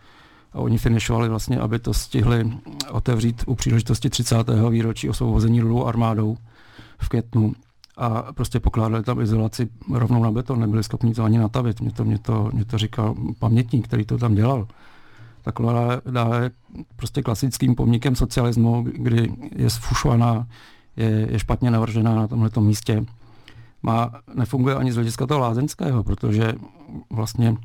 a 0.53 0.59
oni 0.59 0.77
finišovali 0.77 1.29
vlastně, 1.29 1.59
aby 1.59 1.79
to 1.79 1.93
stihli 1.93 2.53
otevřít 2.91 3.43
u 3.47 3.55
příležitosti 3.55 4.09
30. 4.09 4.37
výročí 4.69 5.09
osvobození 5.09 5.61
Lulu 5.61 5.87
armádou 5.87 6.37
v 6.97 7.09
květnu 7.09 7.53
a 7.97 8.33
prostě 8.33 8.59
pokládali 8.59 9.03
tam 9.03 9.21
izolaci 9.21 9.69
rovnou 9.91 10.23
na 10.23 10.31
beton, 10.31 10.59
nebyli 10.59 10.83
schopni 10.83 11.13
to 11.13 11.23
ani 11.23 11.37
natavit. 11.37 11.81
Mě 11.81 11.91
to, 11.91 12.05
mě 12.05 12.19
to, 12.19 12.49
mě 12.53 12.65
to 12.65 12.77
říkal 12.77 13.15
pamětník, 13.39 13.87
který 13.87 14.05
to 14.05 14.17
tam 14.17 14.35
dělal. 14.35 14.67
Taková 15.41 15.93
je 16.41 16.51
prostě 16.95 17.21
klasickým 17.21 17.75
pomníkem 17.75 18.15
socialismu, 18.15 18.81
kdy 18.81 19.33
je 19.55 19.69
sfušovaná, 19.69 20.47
je, 20.97 21.27
je 21.31 21.39
špatně 21.39 21.71
navržená 21.71 22.15
na 22.15 22.27
tomhle 22.27 22.49
místě. 22.59 23.05
Má, 23.83 24.11
nefunguje 24.35 24.75
ani 24.75 24.91
z 24.91 24.95
hlediska 24.95 25.27
toho 25.27 25.39
lázeňského, 25.39 26.03
protože 26.03 26.53
vlastně 27.09 27.57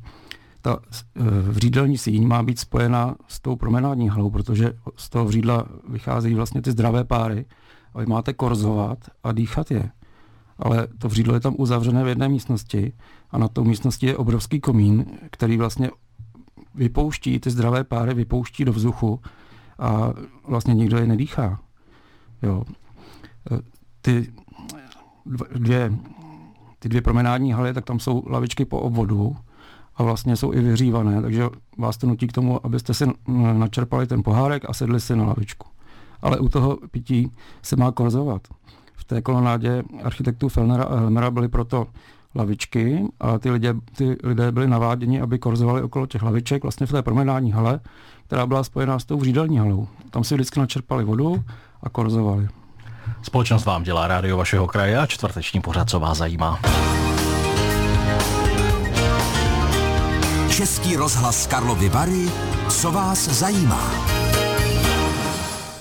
ta 0.61 0.79
e, 0.79 1.23
vřídelní 1.51 1.97
síň 1.97 2.27
má 2.27 2.43
být 2.43 2.59
spojena 2.59 3.15
s 3.27 3.39
tou 3.39 3.55
promenádní 3.55 4.09
halou, 4.09 4.29
protože 4.29 4.73
z 4.95 5.09
toho 5.09 5.25
vřídla 5.25 5.65
vychází 5.89 6.33
vlastně 6.33 6.61
ty 6.61 6.71
zdravé 6.71 7.03
páry 7.03 7.45
a 7.93 7.99
vy 7.99 8.05
máte 8.05 8.33
korzovat 8.33 8.99
a 9.23 9.31
dýchat 9.31 9.71
je 9.71 9.89
ale 10.59 10.87
to 10.97 11.07
vřídlo 11.07 11.33
je 11.33 11.39
tam 11.39 11.55
uzavřené 11.57 12.03
v 12.03 12.07
jedné 12.07 12.29
místnosti 12.29 12.93
a 13.31 13.37
na 13.37 13.47
tou 13.47 13.63
místnosti 13.63 14.05
je 14.05 14.17
obrovský 14.17 14.59
komín, 14.59 15.05
který 15.31 15.57
vlastně 15.57 15.91
vypouští 16.75 17.39
ty 17.39 17.49
zdravé 17.49 17.83
páry, 17.83 18.13
vypouští 18.13 18.65
do 18.65 18.73
vzduchu 18.73 19.19
a 19.79 20.13
vlastně 20.47 20.73
nikdo 20.73 20.97
je 20.97 21.07
nedýchá. 21.07 21.59
Jo. 22.41 22.63
E, 23.51 23.59
ty 24.01 24.33
dvě, 25.55 25.93
ty 26.79 26.89
dvě 26.89 27.01
promenádní 27.01 27.53
haly, 27.53 27.73
tak 27.73 27.85
tam 27.85 27.99
jsou 27.99 28.23
lavičky 28.27 28.65
po 28.65 28.79
obvodu 28.79 29.35
a 29.95 30.03
vlastně 30.03 30.35
jsou 30.35 30.53
i 30.53 30.61
vyhřívané, 30.61 31.21
takže 31.21 31.49
vás 31.77 31.97
to 31.97 32.07
nutí 32.07 32.27
k 32.27 32.33
tomu, 32.33 32.65
abyste 32.65 32.93
si 32.93 33.05
načerpali 33.27 34.07
ten 34.07 34.23
pohárek 34.23 34.69
a 34.69 34.73
sedli 34.73 34.99
si 34.99 35.15
na 35.15 35.25
lavičku. 35.25 35.67
Ale 36.21 36.39
u 36.39 36.49
toho 36.49 36.77
pití 36.91 37.31
se 37.61 37.75
má 37.75 37.91
korzovat 37.91 38.47
té 39.03 39.21
kolonádě 39.21 39.83
architektů 40.03 40.49
Fellnera 40.49 40.83
a 40.83 40.99
Helmera 40.99 41.31
byly 41.31 41.47
proto 41.47 41.87
lavičky 42.35 43.03
a 43.19 43.39
ty 43.39 43.51
lidé, 43.51 43.73
ty 43.97 44.17
lidé 44.23 44.51
byli 44.51 44.67
naváděni, 44.67 45.21
aby 45.21 45.39
korzovali 45.39 45.81
okolo 45.81 46.05
těch 46.05 46.23
laviček 46.23 46.63
vlastně 46.63 46.87
v 46.87 46.91
té 46.91 47.01
promenádní 47.01 47.51
hale, 47.51 47.79
která 48.25 48.45
byla 48.45 48.63
spojená 48.63 48.99
s 48.99 49.05
tou 49.05 49.17
vřídelní 49.17 49.57
halou. 49.57 49.87
Tam 50.09 50.23
si 50.23 50.35
vždycky 50.35 50.59
načerpali 50.59 51.03
vodu 51.03 51.43
a 51.83 51.89
korzovali. 51.89 52.47
Společnost 53.21 53.65
vám 53.65 53.83
dělá 53.83 54.07
rádio 54.07 54.37
vašeho 54.37 54.67
kraje 54.67 54.97
a 54.97 55.05
čtvrteční 55.05 55.61
pořad, 55.61 55.89
co 55.89 55.99
vás 55.99 56.17
zajímá. 56.17 56.59
Český 60.49 60.95
rozhlas 60.95 61.47
Karlovy 61.47 61.89
Vary, 61.89 62.25
co 62.69 62.91
vás 62.91 63.27
zajímá. 63.27 64.18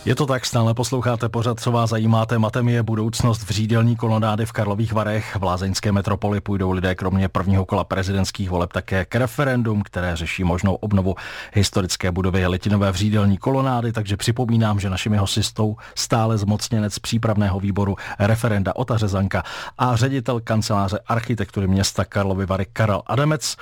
Je 0.08 0.14
to 0.14 0.26
tak, 0.26 0.46
stále 0.46 0.74
posloucháte 0.74 1.28
pořad, 1.28 1.60
co 1.60 1.72
vás 1.72 1.90
zajímá. 1.90 2.26
Tématem 2.26 2.68
je 2.68 2.82
budoucnost 2.82 3.42
v 3.42 3.50
řídelní 3.50 3.96
kolonády 3.96 4.46
v 4.46 4.52
Karlových 4.52 4.92
Varech. 4.92 5.36
V 5.36 5.42
Lázeňské 5.42 5.92
metropoli 5.92 6.40
půjdou 6.40 6.70
lidé 6.70 6.94
kromě 6.94 7.28
prvního 7.28 7.64
kola 7.64 7.84
prezidentských 7.84 8.50
voleb 8.50 8.72
také 8.72 9.04
k 9.04 9.14
referendum, 9.14 9.82
které 9.82 10.16
řeší 10.16 10.44
možnou 10.44 10.74
obnovu 10.74 11.14
historické 11.52 12.12
budovy 12.12 12.46
Litinové 12.46 12.92
řídelní 12.92 13.38
kolonády, 13.38 13.92
takže 13.92 14.16
připomínám, 14.16 14.80
že 14.80 14.90
našimi 14.90 15.16
hostistou 15.16 15.76
stále 15.94 16.38
zmocněnec 16.38 16.98
přípravného 16.98 17.60
výboru 17.60 17.96
referenda 18.18 18.76
Ota 18.76 18.96
Řezanka 18.96 19.42
a 19.78 19.96
ředitel 19.96 20.40
kanceláře 20.40 20.98
architektury 21.06 21.66
města 21.66 22.04
Karlovy 22.04 22.46
Vary 22.46 22.66
Karel 22.72 23.02
Adamec. 23.06 23.56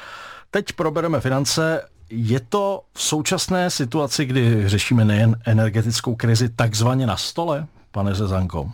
Teď 0.51 0.73
probereme 0.73 1.21
finance 1.21 1.83
je 2.11 2.40
to 2.40 2.83
v 2.92 3.03
současné 3.03 3.71
situaci, 3.71 4.25
kdy 4.25 4.69
řešíme 4.69 5.05
nejen 5.05 5.37
energetickou 5.45 6.14
krizi, 6.14 6.49
takzvaně 6.49 7.07
na 7.07 7.16
stole, 7.16 7.66
pane 7.90 8.14
Zezanko? 8.14 8.71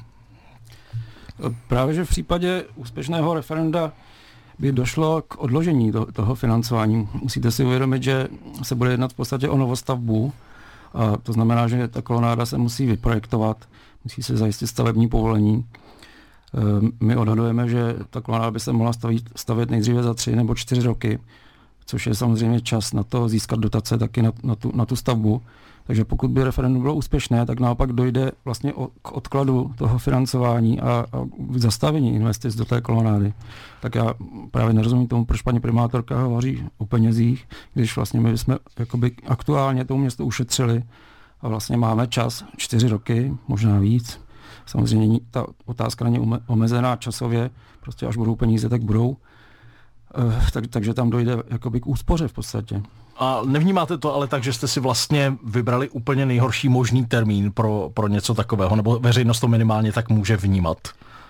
Právě, 1.69 1.95
že 1.95 2.05
v 2.05 2.09
případě 2.09 2.65
úspěšného 2.77 3.35
referenda 3.35 3.93
by 4.59 4.73
došlo 4.73 5.23
k 5.23 5.39
odložení 5.39 5.93
to, 5.93 6.13
toho 6.13 6.35
financování. 6.35 7.09
Musíte 7.23 7.51
si 7.51 7.65
uvědomit, 7.65 8.03
že 8.03 8.29
se 8.63 8.75
bude 8.75 8.91
jednat 8.91 9.13
v 9.13 9.17
podstatě 9.17 9.49
o 9.49 9.57
novostavbu, 9.57 10.33
a 10.95 11.17
to 11.17 11.33
znamená, 11.33 11.69
že 11.69 11.89
ta 11.89 12.03
kolonáda 12.03 12.47
se 12.47 12.59
musí 12.59 12.87
vyprojektovat, 12.87 13.69
musí 14.05 14.23
se 14.23 14.37
zajistit 14.37 14.67
stavební 14.67 15.09
povolení. 15.09 15.67
Ehm, 16.55 16.93
my 17.01 17.17
odhadujeme, 17.17 17.69
že 17.69 17.95
ta 18.11 18.21
kolonáda 18.21 18.51
by 18.51 18.61
se 18.61 18.73
mohla 18.73 18.93
stavit, 18.93 19.31
stavět 19.37 19.71
nejdříve 19.71 20.03
za 20.03 20.15
tři 20.15 20.37
nebo 20.37 20.55
čtyři 20.55 20.83
roky 20.83 21.19
což 21.85 22.07
je 22.07 22.15
samozřejmě 22.15 22.61
čas 22.61 22.93
na 22.93 23.03
to 23.03 23.29
získat 23.29 23.59
dotace 23.59 23.99
taky 23.99 24.23
na, 24.23 24.33
na, 24.43 24.55
tu, 24.55 24.73
na 24.75 24.87
tu 24.87 24.97
stavbu. 24.97 25.43
Takže 25.85 26.05
pokud 26.05 26.31
by 26.31 26.45
referendum 26.45 26.83
bylo 26.83 26.95
úspěšné, 26.95 27.47
tak 27.47 27.61
naopak 27.61 27.93
dojde 27.93 28.33
vlastně 28.45 28.75
o, 28.75 28.89
k 29.03 29.13
odkladu 29.13 29.73
toho 29.79 29.99
financování 29.99 30.81
a, 30.81 30.91
a 30.91 31.25
k 31.39 31.57
zastavení 31.57 32.15
investic 32.15 32.55
do 32.55 32.65
té 32.65 32.81
kolonády. 32.81 33.33
Tak 33.81 33.95
já 33.95 34.15
právě 34.51 34.75
nerozumím 34.75 35.07
tomu, 35.07 35.25
proč 35.25 35.43
paní 35.43 35.61
primátorka 35.61 36.21
hovoří 36.21 36.65
o 36.79 36.87
penězích, 36.87 37.49
když 37.75 37.97
vlastně 37.97 38.21
my 38.21 38.39
jsme 38.39 38.59
jakoby 38.79 39.13
aktuálně 39.27 39.85
tomu 39.85 40.01
město 40.01 40.27
ušetřili 40.27 40.83
a 41.41 41.49
vlastně 41.49 41.77
máme 41.77 42.07
čas, 42.07 42.45
čtyři 42.57 42.89
roky, 42.89 43.35
možná 43.49 43.79
víc. 43.79 44.21
Samozřejmě 44.67 45.21
ta 45.31 45.47
otázka 45.65 46.05
není 46.05 46.39
omezená 46.47 46.97
časově, 46.97 47.51
prostě 47.81 48.07
až 48.07 48.17
budou 48.17 48.37
peníze, 48.37 48.69
tak 48.69 48.83
budou 48.83 49.17
tak, 50.53 50.67
takže 50.67 50.95
tam 50.95 51.11
dojde 51.11 51.37
jakoby 51.51 51.81
k 51.81 51.87
úspoře 51.87 52.29
v 52.29 52.33
podstatě. 52.33 52.83
A 53.19 53.41
nevnímáte 53.47 53.99
to 53.99 54.15
ale 54.15 54.27
tak, 54.27 54.43
že 54.43 54.53
jste 54.53 54.69
si 54.69 54.81
vlastně 54.81 55.37
vybrali 55.45 55.89
úplně 55.89 56.27
nejhorší 56.27 56.69
možný 56.69 57.07
termín 57.07 57.53
pro, 57.53 57.91
pro 57.95 58.09
něco 58.09 58.35
takového, 58.35 58.77
nebo 58.77 58.99
veřejnost 58.99 59.41
to 59.41 59.49
minimálně 59.49 59.93
tak 59.93 60.09
může 60.09 60.37
vnímat 60.37 60.79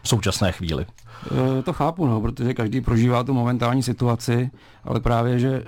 v 0.02 0.08
současné 0.08 0.52
chvíli? 0.52 0.86
E, 1.58 1.62
to 1.62 1.72
chápu, 1.72 2.06
no, 2.06 2.20
protože 2.20 2.54
každý 2.54 2.80
prožívá 2.80 3.24
tu 3.24 3.34
momentální 3.34 3.82
situaci, 3.82 4.50
ale 4.84 5.00
právě, 5.00 5.38
že 5.38 5.64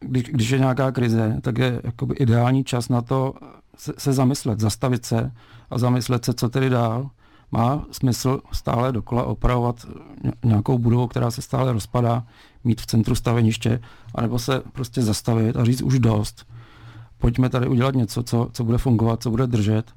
když, 0.00 0.24
když 0.24 0.50
je 0.50 0.58
nějaká 0.58 0.92
krize, 0.92 1.38
tak 1.42 1.58
je 1.58 1.80
jakoby 1.84 2.14
ideální 2.14 2.64
čas 2.64 2.88
na 2.88 3.02
to 3.02 3.34
se, 3.76 3.92
se 3.98 4.12
zamyslet, 4.12 4.60
zastavit 4.60 5.04
se 5.04 5.32
a 5.70 5.78
zamyslet 5.78 6.24
se, 6.24 6.34
co 6.34 6.48
tedy 6.48 6.70
dál 6.70 7.10
má 7.52 7.84
smysl 7.90 8.40
stále 8.52 8.92
dokola 8.92 9.22
opravovat 9.24 9.86
nějakou 10.44 10.78
budovu, 10.78 11.06
která 11.06 11.30
se 11.30 11.42
stále 11.42 11.72
rozpadá, 11.72 12.24
mít 12.64 12.80
v 12.80 12.86
centru 12.86 13.14
staveniště, 13.14 13.80
anebo 14.14 14.38
se 14.38 14.62
prostě 14.72 15.02
zastavit 15.02 15.56
a 15.56 15.64
říct 15.64 15.82
už 15.82 15.98
dost. 15.98 16.46
Pojďme 17.18 17.48
tady 17.48 17.66
udělat 17.66 17.94
něco, 17.94 18.22
co, 18.22 18.48
co 18.52 18.64
bude 18.64 18.78
fungovat, 18.78 19.22
co 19.22 19.30
bude 19.30 19.46
držet 19.46 19.92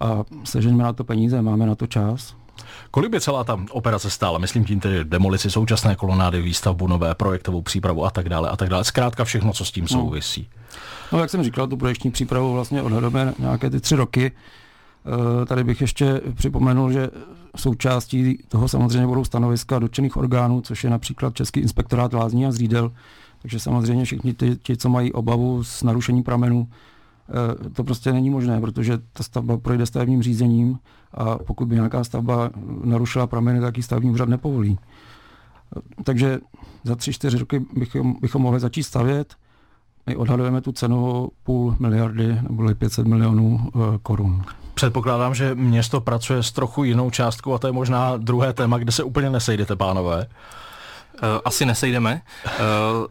a 0.00 0.24
sežeňme 0.44 0.84
na 0.84 0.92
to 0.92 1.04
peníze, 1.04 1.42
máme 1.42 1.66
na 1.66 1.74
to 1.74 1.86
čas. 1.86 2.36
Kolik 2.90 3.10
by 3.10 3.20
celá 3.20 3.44
ta 3.44 3.60
operace 3.70 4.10
stála? 4.10 4.38
Myslím 4.38 4.64
tím 4.64 4.80
tedy 4.80 5.04
demolici 5.04 5.50
současné 5.50 5.96
kolonády, 5.96 6.42
výstavbu 6.42 6.86
nové, 6.86 7.14
projektovou 7.14 7.62
přípravu 7.62 8.04
a 8.04 8.10
tak 8.10 8.28
dále 8.28 8.50
a 8.50 8.56
tak 8.56 8.68
dále. 8.68 8.84
Zkrátka 8.84 9.24
všechno, 9.24 9.52
co 9.52 9.64
s 9.64 9.72
tím 9.72 9.84
no. 9.84 9.88
souvisí. 9.88 10.48
No, 11.12 11.18
no 11.18 11.18
jak 11.18 11.30
jsem 11.30 11.42
říkal, 11.42 11.66
tu 11.66 11.76
projekční 11.76 12.10
přípravu 12.10 12.52
vlastně 12.52 12.82
odhadujeme 12.82 13.34
nějaké 13.38 13.70
ty 13.70 13.80
tři 13.80 13.96
roky. 13.96 14.32
Eh, 15.06 15.46
tady 15.46 15.64
bych 15.64 15.80
ještě 15.80 16.20
připomenul, 16.34 16.92
že 16.92 17.10
součástí 17.56 18.38
toho 18.48 18.68
samozřejmě 18.68 19.06
budou 19.06 19.24
stanoviska 19.24 19.78
dotčených 19.78 20.16
orgánů, 20.16 20.60
což 20.60 20.84
je 20.84 20.90
například 20.90 21.34
Český 21.34 21.60
inspektorát 21.60 22.12
lázní 22.12 22.46
a 22.46 22.52
zřídel. 22.52 22.92
Takže 23.42 23.60
samozřejmě 23.60 24.04
všichni 24.04 24.34
ty, 24.34 24.56
ti, 24.56 24.76
co 24.76 24.88
mají 24.88 25.12
obavu 25.12 25.64
s 25.64 25.82
narušením 25.82 26.24
pramenů, 26.24 26.68
eh, 27.28 27.70
to 27.70 27.84
prostě 27.84 28.12
není 28.12 28.30
možné, 28.30 28.60
protože 28.60 28.98
ta 29.12 29.22
stavba 29.22 29.58
projde 29.58 29.86
stavebním 29.86 30.22
řízením 30.22 30.78
a 31.14 31.38
pokud 31.38 31.68
by 31.68 31.74
nějaká 31.74 32.04
stavba 32.04 32.50
narušila 32.84 33.26
prameny, 33.26 33.60
tak 33.60 33.76
ji 33.76 33.82
stavební 33.82 34.10
úřad 34.10 34.28
nepovolí. 34.28 34.78
Eh, 35.76 35.80
takže 36.04 36.38
za 36.84 36.96
tři, 36.96 37.12
čtyři 37.12 37.38
roky 37.38 37.64
bychom, 37.76 38.16
bychom 38.20 38.42
mohli 38.42 38.60
začít 38.60 38.82
stavět. 38.82 39.34
My 40.06 40.16
odhadujeme 40.16 40.60
tu 40.60 40.72
cenu 40.72 41.28
půl 41.42 41.76
miliardy 41.78 42.38
nebo 42.42 42.74
500 42.74 43.06
milionů 43.06 43.70
korun. 44.02 44.42
Předpokládám, 44.74 45.34
že 45.34 45.54
město 45.54 46.00
pracuje 46.00 46.42
s 46.42 46.52
trochu 46.52 46.84
jinou 46.84 47.10
částkou 47.10 47.54
a 47.54 47.58
to 47.58 47.66
je 47.66 47.72
možná 47.72 48.16
druhé 48.16 48.52
téma, 48.52 48.78
kde 48.78 48.92
se 48.92 49.02
úplně 49.02 49.30
nesejdete, 49.30 49.76
pánové. 49.76 50.26
Eh, 51.22 51.40
asi 51.44 51.66
nesejdeme. 51.66 52.22
Eh, 52.46 52.50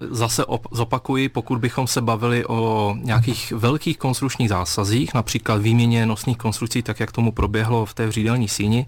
zase 0.09 0.43
op- 0.43 0.67
zopakuji, 0.71 1.29
pokud 1.29 1.59
bychom 1.59 1.87
se 1.87 2.01
bavili 2.01 2.45
o 2.45 2.95
nějakých 2.99 3.51
velkých 3.51 3.97
konstrukčních 3.97 4.49
zásazích, 4.49 5.13
například 5.13 5.61
výměně 5.61 6.05
nosných 6.05 6.37
konstrukcí, 6.37 6.81
tak 6.81 6.99
jak 6.99 7.11
tomu 7.11 7.31
proběhlo 7.31 7.85
v 7.85 7.93
té 7.93 8.07
vřídelní 8.07 8.47
síni, 8.47 8.85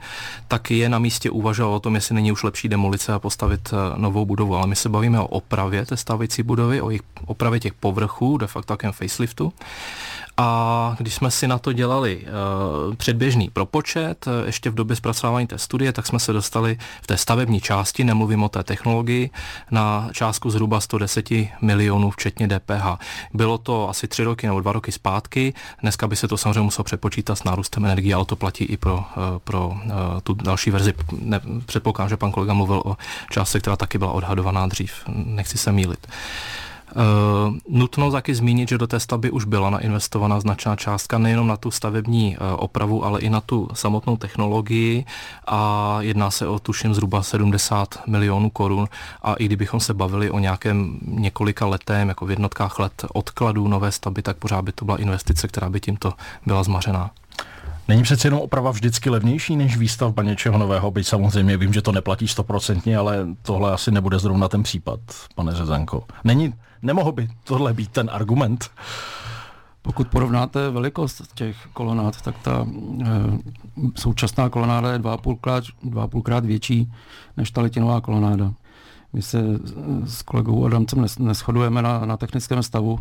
tak 0.48 0.72
je 0.72 0.90
na 0.90 1.00
místě 1.00 1.30
uvažovat 1.30 1.76
o 1.76 1.80
tom, 1.80 1.96
jestli 1.96 2.16
není 2.16 2.32
už 2.32 2.44
lepší 2.44 2.70
demolice 2.70 3.14
a 3.14 3.20
postavit 3.20 3.74
eh, 3.74 4.00
novou 4.00 4.26
budovu. 4.26 4.56
Ale 4.56 4.68
my 4.68 4.76
se 4.76 4.90
bavíme 4.90 5.20
o 5.20 5.28
opravě 5.28 5.86
té 5.86 5.98
stávající 5.98 6.44
budovy, 6.44 6.82
o 6.82 6.90
jejich 6.90 7.02
opravě 7.26 7.60
těch 7.60 7.74
povrchů, 7.74 8.38
de 8.38 8.48
facto 8.48 8.74
takém 8.74 8.92
faceliftu. 8.92 9.54
A 10.38 10.96
když 11.00 11.14
jsme 11.14 11.32
si 11.32 11.48
na 11.48 11.60
to 11.60 11.74
dělali 11.74 12.26
uh, 12.88 12.96
předběžný 12.96 13.50
propočet, 13.50 14.28
uh, 14.28 14.34
ještě 14.46 14.70
v 14.70 14.76
době 14.76 14.96
zpracování 14.96 15.48
té 15.48 15.58
studie, 15.58 15.94
tak 15.94 16.08
jsme 16.08 16.20
se 16.20 16.34
dostali 16.34 16.78
v 17.02 17.08
té 17.08 17.18
stavební 17.18 17.62
části, 17.62 18.04
nemluvím 18.04 18.44
o 18.44 18.50
té 18.50 18.64
technologii, 18.64 19.30
na 19.72 20.10
částku 20.12 20.50
zhruba 20.50 20.80
110 20.80 21.30
milionů, 21.62 22.12
včetně 22.12 22.48
DPH. 22.48 22.86
Bylo 23.34 23.58
to 23.58 23.90
asi 23.90 24.08
tři 24.08 24.24
roky 24.24 24.48
nebo 24.48 24.62
dva 24.62 24.72
roky 24.72 24.92
zpátky. 24.92 25.54
Dneska 25.82 26.08
by 26.08 26.16
se 26.16 26.28
to 26.28 26.38
samozřejmě 26.38 26.62
muselo 26.62 26.84
přepočítat 26.84 27.36
s 27.36 27.44
nárůstem 27.44 27.86
energie, 27.86 28.16
ale 28.16 28.26
to 28.26 28.36
platí 28.36 28.64
i 28.64 28.78
pro, 28.78 28.96
uh, 28.96 29.04
pro 29.44 29.78
tu 30.24 30.34
další 30.34 30.72
verzi. 30.72 30.94
Ne, 31.20 31.42
předpokládám, 31.66 32.10
že 32.10 32.18
pan 32.18 32.32
kolega 32.32 32.54
mluvil 32.54 32.82
o 32.86 32.98
částce, 33.32 33.60
která 33.60 33.76
taky 33.76 33.98
byla 33.98 34.12
odhadovaná 34.12 34.68
dřív. 34.68 34.94
Nechci 35.08 35.58
se 35.58 35.72
mýlit. 35.72 36.08
Uh, 36.08 36.14
nutno 37.68 38.12
taky 38.12 38.36
zmínit, 38.36 38.70
že 38.70 38.78
do 38.78 38.88
té 38.88 39.00
stavby 39.00 39.32
už 39.32 39.46
byla 39.46 39.70
nainvestovaná 39.70 40.40
značná 40.40 40.76
částka 40.76 41.18
nejenom 41.18 41.48
na 41.48 41.58
tu 41.58 41.72
stavební 41.72 42.38
uh, 42.38 42.48
opravu, 42.56 43.06
ale 43.06 43.22
i 43.22 43.30
na 43.30 43.42
tu 43.42 43.70
samotnou 43.74 44.18
technologii 44.18 45.06
a 45.48 45.98
jedná 46.00 46.32
se 46.32 46.48
o 46.48 46.60
tuším 46.60 46.94
zhruba 46.94 47.24
70 47.24 48.08
milionů 48.08 48.50
korun 48.50 48.88
a 49.22 49.34
i 49.34 49.46
kdybychom 49.46 49.80
se 49.80 49.94
bavili 49.94 50.32
o 50.32 50.40
nějakém 50.40 51.00
několika 51.02 51.66
letém, 51.66 52.10
jako 52.10 52.26
v 52.26 52.30
jednotkách 52.30 52.80
let 52.80 53.06
odkladů 53.14 53.68
nové 53.68 53.92
stavby, 53.92 54.22
tak 54.22 54.38
pořád 54.38 54.62
by 54.62 54.72
to 54.72 54.86
byla 54.86 54.98
investice, 54.98 55.48
která 55.48 55.70
by 55.70 55.80
tímto 55.80 56.14
byla 56.46 56.64
zmařená. 56.64 57.12
Není 57.88 58.04
přece 58.04 58.28
jenom 58.28 58.40
oprava 58.40 58.72
vždycky 58.72 59.10
levnější 59.10 59.56
než 59.56 59.78
výstavba 59.78 60.24
něčeho 60.24 60.58
nového, 60.58 60.92
byť 60.92 61.08
samozřejmě 61.08 61.58
vím, 61.58 61.74
že 61.74 61.82
to 61.82 61.92
neplatí 61.92 62.28
stoprocentně, 62.28 62.98
ale 62.98 63.28
tohle 63.42 63.74
asi 63.74 63.92
nebude 63.92 64.20
zrovna 64.20 64.48
ten 64.48 64.64
případ, 64.64 65.00
pane 65.36 65.56
Řezanko. 65.56 66.04
Není, 66.24 66.54
nemohl 66.86 67.12
by 67.12 67.28
tohle 67.44 67.74
být 67.74 67.92
ten 67.92 68.10
argument? 68.14 68.70
Pokud 69.82 70.08
porovnáte 70.08 70.70
velikost 70.70 71.34
těch 71.36 71.68
kolonád, 71.74 72.22
tak 72.22 72.36
ta 72.42 72.68
e, 72.68 73.06
současná 73.96 74.50
kolonáda 74.50 74.92
je 74.92 75.00
2,5 75.00 75.38
krát, 75.42 75.64
2,5 75.64 76.22
krát 76.22 76.46
větší 76.46 76.94
než 77.38 77.52
ta 77.52 77.62
letinová 77.62 78.02
kolonáda. 78.02 78.54
My 79.14 79.22
se 79.22 79.44
s 80.06 80.22
kolegou 80.22 80.66
Adamcem 80.66 81.06
neschodujeme 81.20 81.82
na, 81.82 82.06
na 82.06 82.18
technickém 82.18 82.64
stavu, 82.64 83.00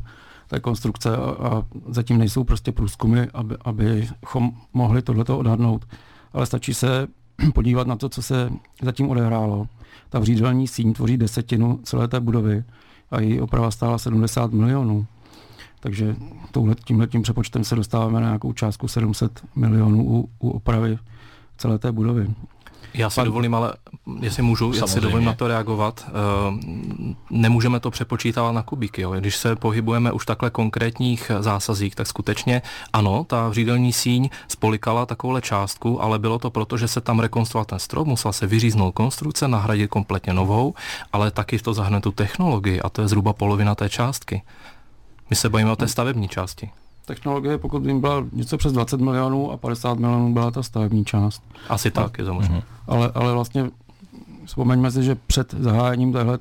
té 0.48 0.60
konstrukce 0.60 1.16
a, 1.16 1.20
a 1.20 1.62
zatím 1.88 2.18
nejsou 2.18 2.44
prostě 2.44 2.72
průzkumy, 2.72 3.26
aby, 3.34 3.56
abychom 3.64 4.52
mohli 4.72 5.02
tohleto 5.02 5.38
odhadnout. 5.38 5.86
Ale 6.32 6.46
stačí 6.46 6.74
se 6.74 7.08
podívat 7.54 7.86
na 7.86 7.96
to, 7.96 8.08
co 8.08 8.22
se 8.22 8.50
zatím 8.82 9.08
odehrálo. 9.08 9.68
Ta 10.08 10.18
vřídelní 10.18 10.68
síň 10.68 10.92
tvoří 10.92 11.16
desetinu 11.16 11.80
celé 11.82 12.08
té 12.08 12.20
budovy 12.20 12.64
a 13.14 13.20
její 13.20 13.40
oprava 13.40 13.70
stála 13.70 13.98
70 13.98 14.52
milionů. 14.52 15.06
Takže 15.80 16.16
tímhle 16.84 17.06
tím 17.06 17.22
přepočtem 17.22 17.64
se 17.64 17.76
dostáváme 17.76 18.20
na 18.20 18.26
nějakou 18.26 18.52
částku 18.52 18.88
700 18.88 19.44
milionů 19.56 20.04
u, 20.04 20.30
u 20.38 20.50
opravy 20.50 20.98
celé 21.56 21.78
té 21.78 21.92
budovy. 21.92 22.26
Já 22.94 23.10
si 23.10 23.14
Pan... 23.14 23.24
dovolím, 23.24 23.54
ale 23.54 23.72
jestli 24.20 24.42
můžu, 24.42 24.64
Samozřejmě. 24.64 24.80
já 24.80 24.86
si 24.86 25.00
dovolím 25.00 25.26
na 25.26 25.34
to 25.34 25.48
reagovat. 25.48 26.06
Eh, 26.08 26.12
nemůžeme 27.30 27.80
to 27.80 27.90
přepočítávat 27.90 28.54
na 28.54 28.62
kubíky. 28.62 29.02
Jo. 29.02 29.12
Když 29.12 29.36
se 29.36 29.56
pohybujeme 29.56 30.12
už 30.12 30.26
takhle 30.26 30.50
konkrétních 30.50 31.30
zásazích, 31.40 31.94
tak 31.94 32.06
skutečně 32.06 32.62
ano, 32.92 33.24
ta 33.24 33.48
vřídelní 33.48 33.92
síň 33.92 34.28
spolikala 34.48 35.06
takovouhle 35.06 35.42
částku, 35.42 36.02
ale 36.02 36.18
bylo 36.18 36.38
to 36.38 36.50
proto, 36.50 36.76
že 36.76 36.88
se 36.88 37.00
tam 37.00 37.20
rekonstruoval 37.20 37.64
ten 37.64 37.78
strop, 37.78 38.06
musela 38.06 38.32
se 38.32 38.46
vyříznout 38.46 38.94
konstrukce, 38.94 39.48
nahradit 39.48 39.90
kompletně 39.90 40.32
novou, 40.32 40.74
ale 41.12 41.30
taky 41.30 41.58
to 41.58 41.74
zahrne 41.74 42.00
tu 42.00 42.12
technologii 42.12 42.80
a 42.80 42.88
to 42.88 43.02
je 43.02 43.08
zhruba 43.08 43.32
polovina 43.32 43.74
té 43.74 43.88
částky. 43.88 44.42
My 45.30 45.36
se 45.36 45.48
bavíme 45.48 45.72
o 45.72 45.76
té 45.76 45.88
stavební 45.88 46.28
části 46.28 46.70
technologie, 47.04 47.58
pokud 47.58 47.86
vím, 47.86 48.00
byla 48.00 48.24
něco 48.32 48.56
přes 48.58 48.72
20 48.72 49.00
milionů 49.00 49.52
a 49.52 49.56
50 49.56 49.98
milionů 49.98 50.32
byla 50.32 50.50
ta 50.50 50.62
stavební 50.62 51.04
část. 51.04 51.42
Asi 51.68 51.88
a, 51.88 51.90
tak, 51.90 52.18
je 52.18 52.24
to 52.24 52.34
možné. 52.34 52.62
Ale, 52.86 53.10
ale 53.14 53.32
vlastně 53.32 53.70
vzpomeňme 54.44 54.90
si, 54.90 55.02
že 55.02 55.14
před 55.14 55.54
zahájením 55.58 56.12
téhle 56.12 56.38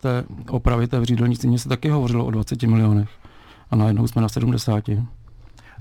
opravy 0.50 0.88
té 0.88 1.00
vřídelní 1.00 1.36
se 1.36 1.70
taky 1.70 1.90
hovořilo 1.90 2.26
o 2.26 2.32
20 2.32 2.64
milionech 2.64 3.10
a 3.72 3.76
najednou 3.76 4.08
jsme 4.08 4.22
na 4.22 4.30
70. 4.30 4.84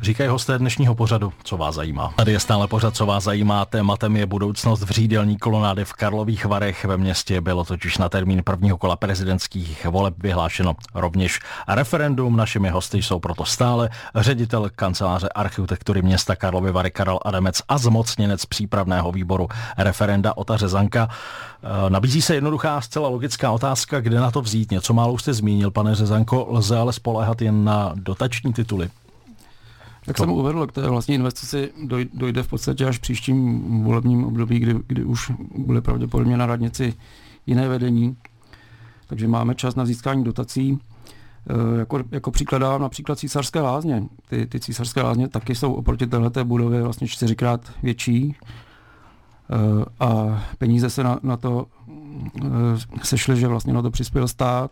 Říkají 0.01 0.31
hosté 0.31 0.59
dnešního 0.59 0.95
pořadu, 0.95 1.33
co 1.45 1.57
vás 1.57 1.75
zajímá. 1.75 2.13
Tady 2.17 2.33
je 2.33 2.41
stále 2.41 2.69
pořad, 2.69 2.97
co 2.97 3.07
vás 3.07 3.25
zajímá. 3.25 3.65
Tématem 3.65 4.17
je 4.17 4.27
budoucnost 4.27 4.83
vřídelní 4.83 5.39
kolonády 5.39 5.85
v 5.85 5.93
Karlových 5.93 6.45
Varech 6.45 6.85
ve 6.85 6.97
městě. 6.97 7.41
Bylo 7.41 7.65
totiž 7.65 7.99
na 7.99 8.09
termín 8.09 8.43
prvního 8.45 8.79
kola 8.79 8.97
prezidentských 8.97 9.87
voleb 9.87 10.15
vyhlášeno 10.19 10.75
rovněž 10.95 11.41
referendum. 11.69 12.37
Našimi 12.37 12.71
hosty 12.71 13.03
jsou 13.03 13.19
proto 13.19 13.45
stále 13.45 13.91
ředitel 14.15 14.71
kanceláře 14.77 15.29
architektury 15.29 16.03
města 16.03 16.37
Karlovy 16.37 16.73
Vary 16.73 16.91
Karel 16.91 17.19
Adamec 17.25 17.63
a 17.69 17.79
zmocněnec 17.79 18.47
přípravného 18.47 19.13
výboru 19.13 19.49
referenda 19.79 20.37
Ota 20.37 20.57
Řezanka. 20.57 21.09
E, 21.87 21.91
nabízí 21.91 22.23
se 22.23 22.35
jednoduchá, 22.35 22.81
zcela 22.81 23.09
logická 23.09 23.51
otázka, 23.51 24.01
kde 24.01 24.21
na 24.21 24.31
to 24.31 24.41
vzít. 24.41 24.71
Něco 24.71 24.95
málo 24.95 25.13
už 25.13 25.23
jste 25.23 25.35
zmínil, 25.35 25.71
pane 25.71 25.95
Řezanko, 25.95 26.47
lze 26.51 26.79
ale 26.79 26.93
spoléhat 26.93 27.43
jen 27.43 27.65
na 27.65 27.93
dotační 27.95 28.53
tituly. 28.53 28.91
Jak 30.07 30.19
jsem 30.19 30.31
uvedl, 30.31 30.67
k 30.67 30.73
té 30.73 30.89
vlastní 30.89 31.15
investici 31.15 31.73
dojde 32.15 32.43
v 32.43 32.49
podstatě 32.49 32.87
až 32.87 32.99
v 32.99 33.01
příštím 33.01 33.63
volebním 33.85 34.25
období, 34.25 34.59
kdy, 34.59 34.75
kdy 34.87 35.05
už 35.05 35.33
bude 35.57 35.81
pravděpodobně 35.81 36.37
na 36.37 36.47
radnici 36.47 36.95
jiné 37.47 37.69
vedení. 37.69 38.17
Takže 39.07 39.29
máme 39.29 39.55
čas 39.55 39.75
na 39.75 39.87
získání 39.87 40.25
dotací. 40.25 40.79
E, 41.77 41.79
jako, 41.79 42.05
jako 42.11 42.31
příklad 42.31 42.59
dávám 42.59 42.83
například 42.83 43.19
císařské 43.19 43.61
lázně. 43.61 44.05
Ty, 44.29 44.47
ty 44.47 44.61
císařské 44.61 45.03
lázně 45.03 45.29
taky 45.29 45.55
jsou 45.55 45.73
oproti 45.73 46.07
této 46.07 46.45
budově 46.45 46.83
vlastně 46.83 47.09
čtyřikrát 47.09 47.73
větší 47.83 48.25
e, 48.25 48.37
a 50.01 50.43
peníze 50.59 50.91
se 50.91 51.05
na, 51.05 51.19
na 51.23 51.37
to 51.37 51.67
e, 52.45 53.05
sešly, 53.05 53.37
že 53.37 53.49
vlastně 53.49 53.73
na 53.73 53.83
to 53.83 53.91
přispěl 53.91 54.29
stát, 54.29 54.71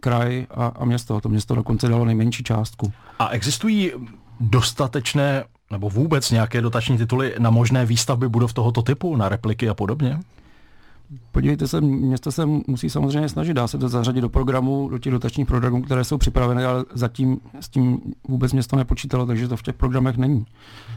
kraj 0.00 0.46
a, 0.50 0.66
a 0.66 0.84
město. 0.84 1.20
To 1.20 1.28
město 1.28 1.54
dokonce 1.54 1.88
dalo 1.88 2.04
nejmenší 2.04 2.44
částku. 2.44 2.92
A 3.18 3.28
existují 3.28 3.92
dostatečné 4.40 5.44
nebo 5.70 5.90
vůbec 5.90 6.30
nějaké 6.30 6.60
dotační 6.60 6.98
tituly 6.98 7.34
na 7.38 7.50
možné 7.50 7.86
výstavby 7.86 8.28
budov 8.28 8.52
tohoto 8.52 8.82
typu, 8.82 9.16
na 9.16 9.28
repliky 9.28 9.68
a 9.68 9.74
podobně? 9.74 10.20
Podívejte 11.32 11.68
se, 11.68 11.80
město 11.80 12.32
se 12.32 12.46
musí 12.46 12.90
samozřejmě 12.90 13.28
snažit, 13.28 13.54
dá 13.54 13.68
se 13.68 13.78
to 13.78 13.88
zařadit 13.88 14.20
do 14.20 14.28
programu, 14.28 14.88
do 14.88 14.98
těch 14.98 15.12
dotačních 15.12 15.46
programů, 15.46 15.82
které 15.82 16.04
jsou 16.04 16.18
připraveny, 16.18 16.64
ale 16.64 16.84
zatím 16.94 17.40
s 17.60 17.68
tím 17.68 18.00
vůbec 18.28 18.52
město 18.52 18.76
nepočítalo, 18.76 19.26
takže 19.26 19.48
to 19.48 19.56
v 19.56 19.62
těch 19.62 19.74
programech 19.74 20.16
není. 20.16 20.46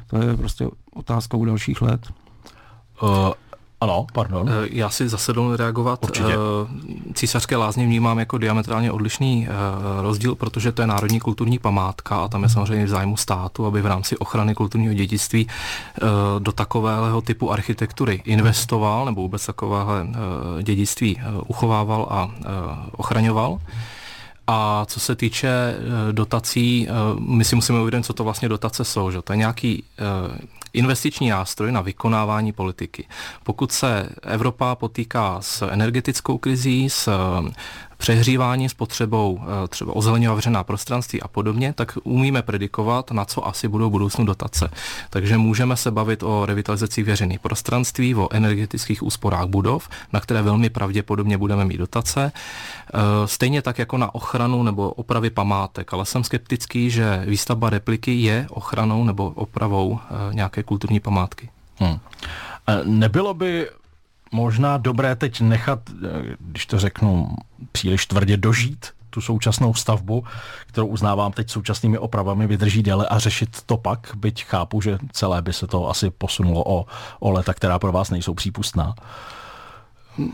To 0.07 0.17
je 0.17 0.37
prostě 0.37 0.67
otázkou 0.93 1.45
dalších 1.45 1.81
let. 1.81 2.07
Uh, 3.03 3.09
ano, 3.83 4.05
pardon. 4.13 4.49
Eh, 4.49 4.67
já 4.71 4.89
si 4.89 5.09
zase 5.09 5.33
dolu 5.33 5.55
reagovat. 5.55 6.03
Určitě. 6.03 6.33
Eh, 6.33 7.13
císařské 7.13 7.55
lázně 7.55 7.85
vnímám 7.85 8.19
jako 8.19 8.37
diametrálně 8.37 8.91
odlišný 8.91 9.47
eh, 9.47 9.51
rozdíl, 10.01 10.35
protože 10.35 10.71
to 10.71 10.81
je 10.81 10.87
národní 10.87 11.19
kulturní 11.19 11.59
památka 11.59 12.23
a 12.23 12.27
tam 12.27 12.43
je 12.43 12.49
samozřejmě 12.49 12.85
v 12.85 12.89
zájmu 12.89 13.17
státu, 13.17 13.65
aby 13.65 13.81
v 13.81 13.85
rámci 13.85 14.17
ochrany 14.17 14.55
kulturního 14.55 14.93
dědictví 14.93 15.47
do 16.39 16.51
takového 16.51 17.21
typu 17.21 17.51
architektury 17.51 18.21
investoval 18.25 19.05
nebo 19.05 19.21
vůbec 19.21 19.45
takového 19.45 19.91
dědictví 20.61 21.21
uchovával 21.47 22.07
a 22.09 22.29
ochraňoval. 22.91 23.59
A 24.47 24.85
co 24.85 24.99
se 24.99 25.15
týče 25.15 25.75
dotací, 26.11 26.87
my 27.19 27.45
si 27.45 27.55
musíme 27.55 27.79
uvědomit, 27.79 28.03
co 28.03 28.13
to 28.13 28.23
vlastně 28.23 28.49
dotace 28.49 28.85
jsou. 28.85 29.11
Že? 29.11 29.21
To 29.21 29.33
je 29.33 29.37
nějaký 29.37 29.83
investiční 30.73 31.29
nástroj 31.29 31.71
na 31.71 31.81
vykonávání 31.81 32.51
politiky. 32.51 33.07
Pokud 33.43 33.71
se 33.71 34.09
Evropa 34.21 34.75
potýká 34.75 35.41
s 35.41 35.61
energetickou 35.71 36.37
krizí, 36.37 36.89
s 36.89 37.09
přehřívání 38.03 38.69
s 38.69 38.73
potřebou 38.73 39.39
eh, 39.41 39.67
třeba 39.67 39.95
ozeleňovat 39.95 40.35
veřejná 40.35 40.63
prostranství 40.63 41.21
a 41.21 41.27
podobně, 41.27 41.73
tak 41.73 41.97
umíme 42.03 42.41
predikovat, 42.41 43.11
na 43.11 43.25
co 43.25 43.47
asi 43.47 43.67
budou 43.67 43.89
budoucnu 43.89 44.25
dotace. 44.25 44.69
Takže 45.09 45.37
můžeme 45.37 45.77
se 45.77 45.91
bavit 45.91 46.23
o 46.23 46.45
revitalizaci 46.45 47.03
veřejných 47.03 47.39
prostranství, 47.39 48.15
o 48.15 48.27
energetických 48.31 49.03
úsporách 49.03 49.47
budov, 49.47 49.89
na 50.13 50.19
které 50.19 50.41
velmi 50.41 50.69
pravděpodobně 50.69 51.37
budeme 51.37 51.65
mít 51.65 51.77
dotace. 51.77 52.31
Eh, 52.31 52.99
stejně 53.25 53.61
tak 53.61 53.79
jako 53.79 53.97
na 53.97 54.15
ochranu 54.15 54.63
nebo 54.63 54.91
opravy 54.91 55.29
památek, 55.29 55.93
ale 55.93 56.05
jsem 56.05 56.23
skeptický, 56.23 56.89
že 56.89 57.23
výstavba 57.25 57.69
repliky 57.69 58.11
je 58.11 58.47
ochranou 58.49 59.03
nebo 59.03 59.31
opravou 59.35 59.99
eh, 59.99 60.33
nějaké 60.33 60.63
kulturní 60.63 60.99
památky. 60.99 61.49
Hmm. 61.79 61.99
Nebylo 62.83 63.33
by 63.33 63.67
možná 64.33 64.77
dobré 64.77 65.15
teď 65.15 65.41
nechat, 65.41 65.79
eh, 65.89 66.35
když 66.39 66.65
to 66.65 66.79
řeknu 66.79 67.35
příliš 67.71 68.05
tvrdě, 68.05 68.37
dožít 68.37 68.85
tu 69.09 69.21
současnou 69.21 69.73
stavbu, 69.73 70.23
kterou 70.67 70.87
uznávám 70.87 71.31
teď 71.31 71.49
současnými 71.49 71.97
opravami, 71.97 72.47
vydrží 72.47 72.83
déle 72.83 73.07
a 73.07 73.19
řešit 73.19 73.61
to 73.65 73.77
pak, 73.77 74.11
byť 74.15 74.45
chápu, 74.45 74.81
že 74.81 74.97
celé 75.11 75.41
by 75.41 75.53
se 75.53 75.67
to 75.67 75.89
asi 75.89 76.09
posunulo 76.09 76.63
o, 76.65 76.85
o 77.19 77.31
leta, 77.31 77.53
která 77.53 77.79
pro 77.79 77.91
vás 77.91 78.09
nejsou 78.09 78.33
přípustná. 78.33 78.95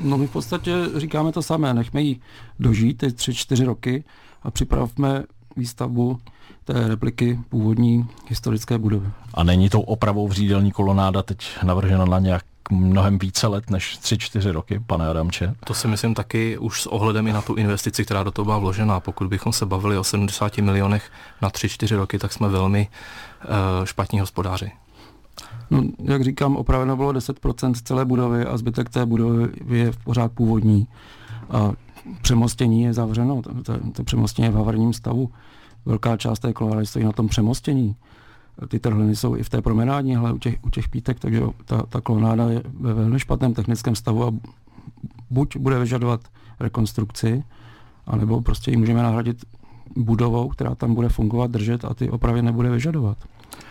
No 0.04 0.18
my 0.18 0.28
v 0.28 0.32
podstatě 0.32 0.72
říkáme 0.96 1.32
to 1.32 1.42
samé, 1.42 1.74
nechme 1.74 2.02
ji 2.02 2.20
dožít 2.60 2.98
ty 2.98 3.12
tři, 3.12 3.34
čtyři 3.34 3.66
roky 3.66 4.04
a 4.44 4.52
připravme 4.52 5.24
výstavbu 5.56 6.20
té 6.66 6.88
repliky 6.88 7.40
původní 7.50 8.08
historické 8.28 8.78
budovy. 8.78 9.08
A 9.34 9.44
není 9.44 9.70
tou 9.70 9.82
opravou 9.82 10.28
vřídelní 10.28 10.72
kolonáda 10.72 11.24
teď 11.24 11.48
navržena 11.64 12.06
na 12.06 12.20
nějak 12.20 12.44
mnohem 12.72 13.20
více 13.20 13.48
let 13.48 13.70
než 13.70 14.00
3-4 14.00 14.52
roky, 14.52 14.82
pane 14.88 15.08
Adamče. 15.08 15.56
To 15.66 15.74
si 15.74 15.88
myslím 15.88 16.14
taky 16.14 16.58
už 16.58 16.82
s 16.82 16.88
ohledem 16.88 17.28
i 17.28 17.34
na 17.34 17.42
tu 17.42 17.56
investici, 17.56 18.06
která 18.06 18.24
do 18.24 18.32
toho 18.32 18.46
byla 18.46 18.58
vložena. 18.58 19.00
Pokud 19.00 19.28
bychom 19.28 19.54
se 19.54 19.66
bavili 19.66 19.98
o 19.98 20.04
70 20.04 20.58
milionech 20.58 21.12
na 21.42 21.50
3-4 21.50 21.96
roky, 21.96 22.20
tak 22.20 22.34
jsme 22.34 22.50
velmi 22.50 22.88
uh, 22.90 23.86
špatní 23.86 24.20
hospodáři. 24.20 24.72
No, 25.72 25.84
jak 26.04 26.24
říkám, 26.24 26.56
opraveno 26.56 26.98
bylo 26.98 27.12
10% 27.12 27.74
celé 27.84 28.06
budovy 28.06 28.46
a 28.46 28.58
zbytek 28.58 28.90
té 28.90 29.06
budovy 29.06 29.50
je 29.68 29.92
v 29.92 29.98
pořád 29.98 30.32
původní. 30.32 30.88
A 31.50 31.72
přemostění 32.22 32.82
je 32.82 32.94
zavřeno, 32.94 33.42
to, 33.42 33.64
to, 33.64 33.92
to 33.92 34.04
přemostění 34.04 34.46
je 34.46 34.52
v 34.52 34.56
havarním 34.56 34.94
stavu. 34.94 35.30
Velká 35.86 36.18
část 36.18 36.40
té 36.40 36.54
kolonády 36.54 36.86
stojí 36.86 37.06
na 37.06 37.12
tom 37.12 37.28
přemostění 37.28 37.96
ty 38.68 38.80
trhliny 38.80 39.16
jsou 39.16 39.36
i 39.36 39.44
v 39.44 39.50
té 39.50 39.62
promenádní 39.62 40.16
hle 40.16 40.34
u 40.34 40.38
těch, 40.38 40.56
u 40.62 40.70
těch 40.70 40.90
pítek, 40.90 41.20
takže 41.20 41.42
ta, 41.66 41.84
ta 41.90 42.02
klonáda 42.02 42.50
je 42.50 42.64
ve 42.80 42.94
velmi 42.94 43.20
špatném 43.20 43.54
technickém 43.54 43.96
stavu 43.96 44.26
a 44.26 44.34
buď 45.30 45.58
bude 45.58 45.80
vyžadovat 45.80 46.22
rekonstrukci, 46.60 47.44
anebo 48.08 48.42
prostě 48.42 48.72
ji 48.72 48.78
můžeme 48.78 49.04
nahradit 49.04 49.46
budovou, 49.96 50.50
která 50.50 50.76
tam 50.76 50.96
bude 50.96 51.10
fungovat, 51.10 51.52
držet 51.52 51.86
a 51.86 51.94
ty 51.94 52.10
opravy 52.10 52.42
nebude 52.42 52.70
vyžadovat. 52.70 53.18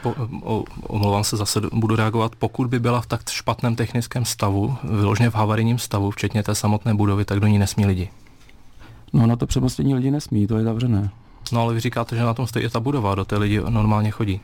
Po, 0.03 0.15
o, 0.43 0.65
omlouvám 0.83 1.25
se, 1.25 1.37
zase 1.37 1.61
budu 1.73 1.97
reagovat. 1.97 2.37
Pokud 2.37 2.67
by 2.67 2.79
byla 2.79 3.01
v 3.01 3.07
tak 3.07 3.29
špatném 3.29 3.77
technickém 3.77 4.25
stavu, 4.25 4.77
vyloženě 4.85 5.31
v 5.31 5.35
havarijním 5.35 5.79
stavu, 5.79 6.11
včetně 6.11 6.43
té 6.43 6.55
samotné 6.55 6.95
budovy, 6.95 7.25
tak 7.25 7.41
do 7.41 7.47
ní 7.47 7.59
nesmí 7.59 7.87
lidi. 7.87 8.11
No 9.13 9.27
na 9.27 9.37
to 9.37 9.47
přemostění 9.47 9.95
lidi 9.95 10.11
nesmí, 10.11 10.47
to 10.47 10.59
je 10.59 10.65
zavřené. 10.65 11.11
No 11.53 11.61
ale 11.61 11.75
vy 11.75 11.81
říkáte, 11.81 12.17
že 12.17 12.23
na 12.23 12.35
tom 12.35 12.47
stojí 12.47 12.69
ta 12.69 12.81
budova, 12.81 13.15
do 13.15 13.25
té 13.25 13.39
lidi 13.39 13.61
normálně 13.69 14.11
chodí. 14.11 14.41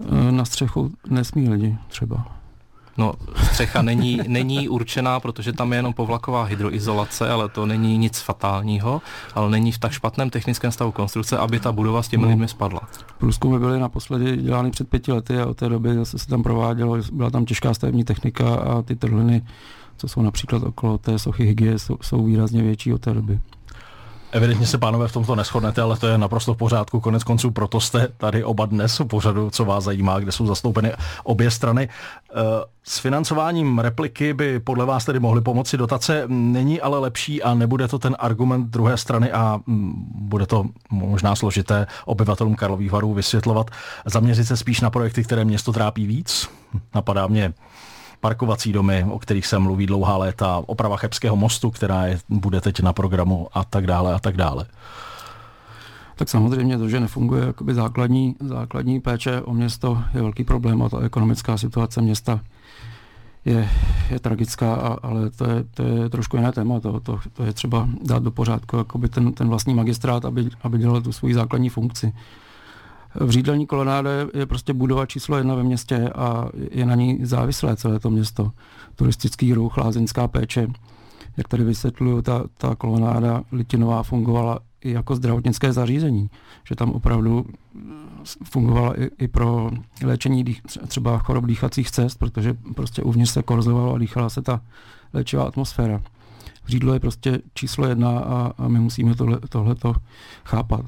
Eh, 0.00 0.32
na 0.32 0.44
střechu 0.44 0.92
nesmí 1.10 1.48
lidi 1.48 1.76
třeba. 1.88 2.24
No, 2.98 3.12
střecha 3.50 3.82
není, 3.82 4.20
není 4.26 4.68
určená, 4.68 5.20
protože 5.20 5.52
tam 5.52 5.72
je 5.72 5.78
jenom 5.78 5.92
povlaková 5.92 6.44
hydroizolace, 6.44 7.30
ale 7.30 7.48
to 7.48 7.66
není 7.66 7.98
nic 7.98 8.18
fatálního, 8.18 9.02
ale 9.34 9.50
není 9.50 9.72
v 9.72 9.78
tak 9.78 9.92
špatném 9.92 10.30
technickém 10.30 10.72
stavu 10.72 10.92
konstrukce, 10.92 11.38
aby 11.38 11.60
ta 11.60 11.72
budova 11.72 12.02
s 12.02 12.08
těmi 12.08 12.22
no. 12.22 12.28
lidmi 12.28 12.48
spadla. 12.48 12.80
Průzkumy 13.18 13.58
byly 13.58 13.80
naposledy 13.80 14.36
dělány 14.36 14.70
před 14.70 14.88
pěti 14.88 15.12
lety 15.12 15.38
a 15.38 15.46
od 15.46 15.56
té 15.56 15.68
doby 15.68 15.94
zase 15.94 16.18
se 16.18 16.26
tam 16.26 16.42
provádělo, 16.42 16.96
byla 17.12 17.30
tam 17.30 17.44
těžká 17.44 17.74
stavební 17.74 18.04
technika 18.04 18.54
a 18.54 18.82
ty 18.82 18.96
trhliny, 18.96 19.42
co 19.96 20.08
jsou 20.08 20.22
například 20.22 20.62
okolo 20.62 20.98
té 20.98 21.18
sochy 21.18 21.44
hygie, 21.44 21.78
jsou, 21.78 21.96
jsou 22.02 22.24
výrazně 22.24 22.62
větší 22.62 22.92
od 22.92 23.00
té 23.00 23.14
doby. 23.14 23.40
Evidentně 24.34 24.66
se 24.66 24.78
pánové 24.78 25.08
v 25.08 25.12
tomto 25.12 25.34
neschodnete, 25.34 25.82
ale 25.82 25.96
to 25.96 26.06
je 26.06 26.18
naprosto 26.18 26.54
v 26.54 26.56
pořádku. 26.56 27.00
Konec 27.00 27.24
konců 27.24 27.50
proto 27.50 27.80
jste 27.80 28.08
tady 28.16 28.44
oba 28.44 28.66
dnes 28.66 28.98
v 28.98 29.04
pořadu, 29.04 29.50
co 29.50 29.64
vás 29.64 29.84
zajímá, 29.84 30.18
kde 30.18 30.32
jsou 30.32 30.46
zastoupeny 30.46 30.92
obě 31.24 31.50
strany. 31.50 31.88
Eh, 31.88 32.34
s 32.82 32.98
financováním 32.98 33.78
repliky 33.78 34.34
by 34.34 34.60
podle 34.60 34.86
vás 34.86 35.04
tedy 35.04 35.20
mohly 35.20 35.40
pomoci 35.40 35.76
dotace, 35.76 36.24
není 36.28 36.80
ale 36.80 36.98
lepší 36.98 37.42
a 37.42 37.54
nebude 37.54 37.88
to 37.88 37.98
ten 37.98 38.16
argument 38.18 38.70
druhé 38.70 38.96
strany 38.96 39.32
a 39.32 39.60
mm, 39.66 39.92
bude 40.14 40.46
to 40.46 40.64
možná 40.90 41.36
složité 41.36 41.86
obyvatelům 42.04 42.54
Karlových 42.54 42.90
varů 42.90 43.14
vysvětlovat. 43.14 43.70
Zaměřit 44.06 44.44
se 44.44 44.56
spíš 44.56 44.80
na 44.80 44.90
projekty, 44.90 45.24
které 45.24 45.44
město 45.44 45.72
trápí 45.72 46.06
víc? 46.06 46.48
Napadá 46.94 47.26
mě 47.26 47.54
parkovací 48.24 48.72
domy, 48.72 49.04
o 49.10 49.18
kterých 49.18 49.46
se 49.46 49.58
mluví 49.58 49.86
dlouhá 49.86 50.16
léta, 50.16 50.62
oprava 50.66 50.96
Chebského 50.96 51.36
mostu, 51.36 51.70
která 51.70 52.06
je, 52.06 52.18
bude 52.28 52.60
teď 52.60 52.80
na 52.80 52.92
programu 52.92 53.48
a 53.52 53.64
tak 53.64 53.86
dále 53.86 54.14
a 54.14 54.18
tak 54.18 54.36
dále. 54.36 54.66
Tak 56.16 56.28
samozřejmě 56.28 56.78
to, 56.78 56.88
že 56.88 57.00
nefunguje 57.00 57.46
jakoby 57.46 57.74
základní, 57.74 58.36
základní 58.40 59.00
péče 59.00 59.42
o 59.42 59.54
město 59.54 59.98
je 60.14 60.22
velký 60.22 60.44
problém 60.44 60.82
a 60.82 60.88
ta 60.88 61.00
ekonomická 61.00 61.56
situace 61.56 62.00
města 62.00 62.40
je, 63.44 63.68
je 64.10 64.18
tragická, 64.20 64.74
a, 64.74 64.96
ale 65.02 65.30
to 65.30 65.44
je, 65.50 65.64
to 65.74 65.82
je 65.82 66.08
trošku 66.08 66.36
jiné 66.36 66.52
téma. 66.52 66.80
To, 66.80 67.00
to, 67.00 67.20
to 67.32 67.44
je 67.44 67.52
třeba 67.52 67.88
dát 68.02 68.22
do 68.22 68.30
pořádku 68.30 68.76
jakoby 68.76 69.08
ten, 69.08 69.32
ten 69.32 69.48
vlastní 69.48 69.74
magistrát, 69.74 70.24
aby, 70.24 70.48
aby 70.62 70.78
dělal 70.78 71.00
tu 71.00 71.12
svoji 71.12 71.34
základní 71.34 71.68
funkci. 71.68 72.12
V 73.20 73.30
řídelní 73.30 73.66
kolonáde 73.66 74.26
je 74.34 74.46
prostě 74.46 74.72
budova 74.72 75.06
číslo 75.06 75.36
jedna 75.36 75.54
ve 75.54 75.62
městě 75.62 76.08
a 76.08 76.48
je 76.70 76.86
na 76.86 76.94
ní 76.94 77.18
závislé 77.22 77.76
celé 77.76 77.98
to 77.98 78.10
město. 78.10 78.52
Turistický 78.96 79.54
ruch, 79.54 79.76
lázeňská 79.76 80.28
péče. 80.28 80.66
Jak 81.36 81.48
tady 81.48 81.64
vysvětluju, 81.64 82.22
ta, 82.22 82.44
ta 82.58 82.74
kolonáda 82.74 83.42
Litinová 83.52 84.02
fungovala 84.02 84.58
i 84.80 84.90
jako 84.90 85.16
zdravotnické 85.16 85.72
zařízení, 85.72 86.30
že 86.68 86.74
tam 86.76 86.90
opravdu 86.90 87.46
fungovala 88.44 89.00
i, 89.00 89.10
i 89.18 89.28
pro 89.28 89.70
léčení 90.02 90.44
dých, 90.44 90.62
třeba 90.88 91.18
chorob 91.18 91.46
dýchacích 91.46 91.90
cest, 91.90 92.18
protože 92.18 92.54
prostě 92.74 93.02
uvnitř 93.02 93.32
se 93.32 93.42
korzovalo 93.42 93.94
a 93.94 93.98
dýchala 93.98 94.28
se 94.28 94.42
ta 94.42 94.60
léčivá 95.12 95.44
atmosféra. 95.44 96.02
Řídlo 96.66 96.94
je 96.94 97.00
prostě 97.00 97.38
číslo 97.54 97.86
jedna 97.86 98.18
a, 98.18 98.52
a 98.58 98.68
my 98.68 98.80
musíme 98.80 99.14
tohle, 99.14 99.38
tohleto 99.48 99.94
chápat 100.44 100.84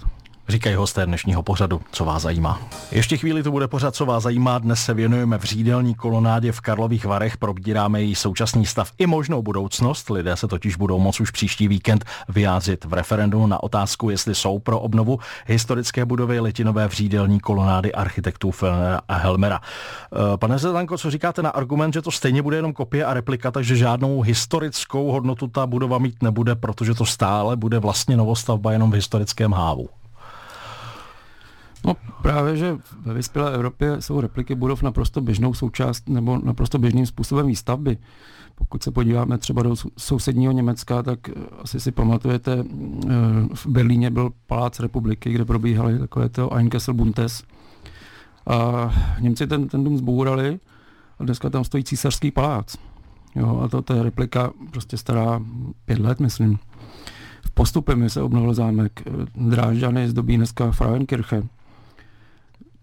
říkají 0.48 0.76
hosté 0.76 1.06
dnešního 1.06 1.42
pořadu, 1.42 1.80
co 1.92 2.04
vás 2.04 2.22
zajímá. 2.22 2.60
Ještě 2.90 3.16
chvíli 3.16 3.42
to 3.42 3.50
bude 3.50 3.68
pořad, 3.68 3.94
co 3.94 4.06
vás 4.06 4.22
zajímá. 4.22 4.58
Dnes 4.58 4.84
se 4.84 4.94
věnujeme 4.94 5.38
v 5.38 5.44
řídelní 5.44 5.94
kolonádě 5.94 6.52
v 6.52 6.60
Karlových 6.60 7.04
Varech, 7.04 7.36
probíráme 7.36 8.02
její 8.02 8.14
současný 8.14 8.66
stav 8.66 8.92
i 8.98 9.06
možnou 9.06 9.42
budoucnost. 9.42 10.10
Lidé 10.10 10.36
se 10.36 10.48
totiž 10.48 10.76
budou 10.76 10.98
moct 10.98 11.20
už 11.20 11.30
příští 11.30 11.68
víkend 11.68 12.04
vyjádřit 12.28 12.84
v 12.84 12.92
referendu 12.92 13.46
na 13.46 13.62
otázku, 13.62 14.10
jestli 14.10 14.34
jsou 14.34 14.58
pro 14.58 14.80
obnovu 14.80 15.18
historické 15.46 16.04
budovy 16.04 16.40
Litinové 16.40 16.88
v 16.88 16.92
řídelní 16.92 17.40
kolonády 17.40 17.92
architektů 17.92 18.52
a 19.08 19.14
Helmera. 19.14 19.60
Eh, 19.60 20.36
pane 20.36 20.58
Zetanko, 20.58 20.98
co 20.98 21.10
říkáte 21.10 21.42
na 21.42 21.50
argument, 21.50 21.92
že 21.92 22.02
to 22.02 22.10
stejně 22.10 22.42
bude 22.42 22.56
jenom 22.56 22.72
kopie 22.72 23.04
a 23.04 23.14
replika, 23.14 23.50
takže 23.50 23.76
žádnou 23.76 24.20
historickou 24.20 25.10
hodnotu 25.12 25.48
ta 25.48 25.66
budova 25.66 25.98
mít 25.98 26.22
nebude, 26.22 26.54
protože 26.54 26.94
to 26.94 27.06
stále 27.06 27.56
bude 27.56 27.78
vlastně 27.78 28.16
novostavba 28.16 28.72
jenom 28.72 28.90
v 28.90 28.94
historickém 28.94 29.52
hávu? 29.52 29.88
No 31.84 31.96
právě, 32.22 32.56
že 32.56 32.76
ve 33.00 33.14
vyspělé 33.14 33.54
Evropě 33.54 33.96
jsou 34.00 34.20
repliky 34.20 34.54
budov 34.54 34.82
naprosto 34.82 35.20
běžnou 35.20 35.54
součást 35.54 36.08
nebo 36.08 36.38
naprosto 36.44 36.78
běžným 36.78 37.06
způsobem 37.06 37.46
výstavby. 37.46 37.98
Pokud 38.54 38.82
se 38.82 38.90
podíváme 38.90 39.38
třeba 39.38 39.62
do 39.62 39.74
sousedního 39.98 40.52
Německa, 40.52 41.02
tak 41.02 41.28
eh, 41.28 41.32
asi 41.62 41.80
si 41.80 41.92
pamatujete, 41.92 42.52
eh, 42.52 43.12
v 43.54 43.66
Berlíně 43.66 44.10
byl 44.10 44.30
Palác 44.46 44.80
republiky, 44.80 45.32
kde 45.32 45.44
probíhaly 45.44 45.98
takové 45.98 46.28
to 46.28 46.54
Einkessel 46.54 46.94
Buntes. 46.94 47.42
A 48.46 48.90
Němci 49.20 49.46
ten, 49.46 49.68
ten 49.68 49.84
dům 49.84 49.98
zbourali 49.98 50.60
a 51.18 51.24
dneska 51.24 51.50
tam 51.50 51.64
stojí 51.64 51.84
císařský 51.84 52.30
palác. 52.30 52.76
Jo, 53.34 53.60
a 53.64 53.68
to, 53.68 53.82
to 53.82 53.94
je 53.94 54.02
replika 54.02 54.50
prostě 54.70 54.96
stará 54.96 55.42
pět 55.84 55.98
let, 55.98 56.20
myslím. 56.20 56.58
V 57.44 57.50
postupem 57.50 58.08
se 58.10 58.22
obnovil 58.22 58.54
zámek. 58.54 59.02
Drážďany 59.34 60.08
zdobí 60.08 60.36
dneska 60.36 60.70
Frauenkirche 60.70 61.42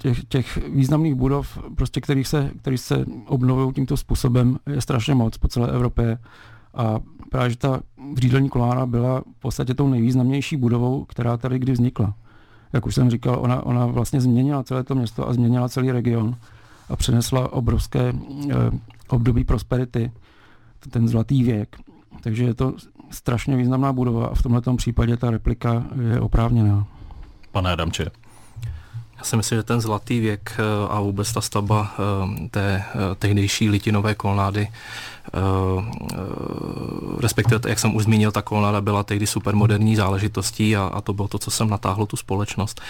těch, 0.03 0.25
těch 0.25 0.69
významných 0.73 1.15
budov, 1.15 1.57
prostě 1.75 2.01
kterých 2.01 2.27
se, 2.27 2.51
který 2.61 2.77
se 2.77 3.05
obnovují 3.27 3.73
tímto 3.73 3.97
způsobem, 3.97 4.57
je 4.69 4.81
strašně 4.81 5.15
moc 5.15 5.37
po 5.37 5.47
celé 5.47 5.71
Evropě. 5.71 6.17
A 6.73 6.99
právě, 7.29 7.49
že 7.49 7.57
ta 7.57 7.81
vřídelní 8.13 8.49
kolána 8.49 8.85
byla 8.85 9.21
v 9.21 9.39
podstatě 9.39 9.73
tou 9.73 9.87
nejvýznamnější 9.87 10.57
budovou, 10.57 11.05
která 11.05 11.37
tady 11.37 11.59
kdy 11.59 11.71
vznikla. 11.71 12.13
Jak 12.73 12.85
už 12.85 12.95
jsem 12.95 13.09
říkal, 13.09 13.37
ona, 13.41 13.65
ona 13.65 13.85
vlastně 13.85 14.21
změnila 14.21 14.63
celé 14.63 14.83
to 14.83 14.95
město 14.95 15.29
a 15.29 15.33
změnila 15.33 15.69
celý 15.69 15.91
region 15.91 16.35
a 16.89 16.95
přenesla 16.95 17.53
obrovské 17.53 18.13
eh, 18.49 18.55
období 19.07 19.43
prosperity, 19.43 20.11
ten 20.89 21.07
zlatý 21.07 21.43
věk. 21.43 21.77
Takže 22.21 22.43
je 22.43 22.53
to 22.53 22.73
strašně 23.11 23.57
významná 23.57 23.93
budova 23.93 24.27
a 24.27 24.35
v 24.35 24.41
tomto 24.41 24.75
případě 24.75 25.17
ta 25.17 25.31
replika 25.31 25.85
je 26.11 26.19
oprávněná. 26.19 26.87
Pane 27.51 27.71
Adamče. 27.71 28.22
Já 29.23 29.27
si 29.27 29.37
myslím, 29.37 29.59
že 29.59 29.63
ten 29.63 29.81
zlatý 29.81 30.19
věk 30.19 30.55
eh, 30.59 30.63
a 30.89 30.99
vůbec 30.99 31.33
ta 31.33 31.41
stavba 31.41 31.95
eh, 31.95 32.47
té 32.49 32.83
eh, 32.87 33.15
tehdejší 33.15 33.69
litinové 33.69 34.15
kolnády 34.15 34.67
respektive, 37.19 37.59
jak 37.67 37.79
jsem 37.79 37.95
už 37.95 38.03
zmínil, 38.03 38.31
ta 38.31 38.41
kolonáda 38.41 38.81
byla 38.81 39.03
tehdy 39.03 39.27
supermoderní 39.27 39.95
záležitostí 39.95 40.75
a, 40.75 40.83
a 40.93 41.01
to 41.01 41.13
bylo 41.13 41.27
to, 41.27 41.39
co 41.39 41.51
jsem 41.51 41.69
natáhlo 41.69 42.05
tu 42.05 42.17
společnost. 42.17 42.81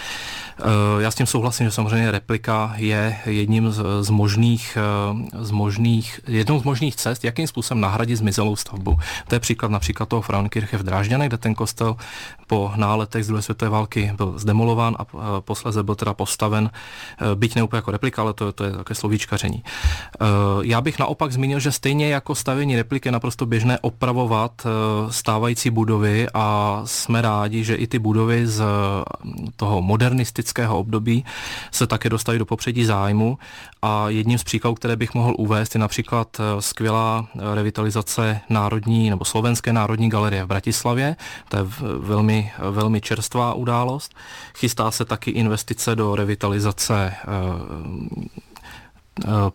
Eh, 0.58 0.62
já 0.98 1.10
s 1.10 1.14
tím 1.14 1.26
souhlasím, 1.26 1.66
že 1.66 1.70
samozřejmě 1.70 2.10
replika 2.10 2.74
je 2.76 3.16
jedním 3.26 3.70
z, 3.70 3.84
z 4.00 4.10
možných, 4.10 4.78
eh, 4.80 5.44
z 5.44 5.50
možných, 5.50 6.20
jednou 6.28 6.60
z 6.60 6.62
možných 6.62 6.96
cest, 6.96 7.24
jakým 7.24 7.46
způsobem 7.46 7.80
nahradit 7.80 8.16
zmizelou 8.16 8.56
stavbu. 8.56 8.98
To 9.28 9.34
je 9.34 9.40
příklad 9.40 9.70
například 9.70 10.08
toho 10.08 10.22
Frauenkirche 10.22 10.78
v 10.78 10.82
Drážďanech, 10.82 11.28
kde 11.28 11.38
ten 11.38 11.54
kostel 11.54 11.96
po 12.46 12.72
náletech 12.76 13.24
z 13.24 13.26
druhé 13.26 13.42
světové 13.42 13.68
války 13.68 14.12
byl 14.16 14.38
zdemolován 14.38 14.96
a 14.98 15.06
posléze 15.40 15.82
byl 15.82 15.94
teda 15.94 16.14
postaven, 16.14 16.70
byť 17.34 17.54
ne 17.54 17.62
úplně 17.62 17.78
jako 17.78 17.90
replika, 17.90 18.22
ale 18.22 18.32
to, 18.32 18.52
to 18.52 18.64
je 18.64 18.72
také 18.72 18.94
slovíčkaření. 18.94 19.64
Já 20.62 20.80
bych 20.80 20.98
naopak 20.98 21.32
zmínil, 21.32 21.60
že 21.60 21.72
stejně 21.72 22.08
jako 22.08 22.23
jako 22.24 22.34
stavění 22.34 22.76
replik 22.76 23.06
je 23.06 23.12
naprosto 23.12 23.46
běžné 23.46 23.78
opravovat 23.78 24.52
eh, 24.66 24.68
stávající 25.12 25.70
budovy 25.70 26.26
a 26.34 26.80
jsme 26.84 27.22
rádi, 27.22 27.64
že 27.64 27.74
i 27.74 27.86
ty 27.86 27.98
budovy 27.98 28.46
z 28.46 28.64
mm, 29.24 29.48
toho 29.56 29.82
modernistického 29.82 30.78
období 30.78 31.24
se 31.70 31.86
také 31.86 32.08
dostají 32.08 32.38
do 32.38 32.46
popředí 32.46 32.84
zájmu 32.84 33.38
a 33.82 34.08
jedním 34.08 34.38
z 34.38 34.44
příkladů, 34.44 34.74
které 34.74 34.96
bych 34.96 35.14
mohl 35.14 35.34
uvést, 35.38 35.74
je 35.74 35.78
například 35.78 36.40
eh, 36.40 36.62
skvělá 36.62 37.26
revitalizace 37.54 38.40
Národní 38.48 39.10
nebo 39.10 39.24
Slovenské 39.24 39.72
národní 39.72 40.08
galerie 40.10 40.44
v 40.44 40.48
Bratislavě. 40.48 41.16
To 41.48 41.56
je 41.56 41.62
velmi, 41.98 42.52
velmi 42.70 43.00
čerstvá 43.00 43.54
událost. 43.54 44.14
Chystá 44.54 44.90
se 44.90 45.04
taky 45.04 45.30
investice 45.30 45.96
do 45.96 46.16
revitalizace 46.16 47.14
Eh, 47.24 48.44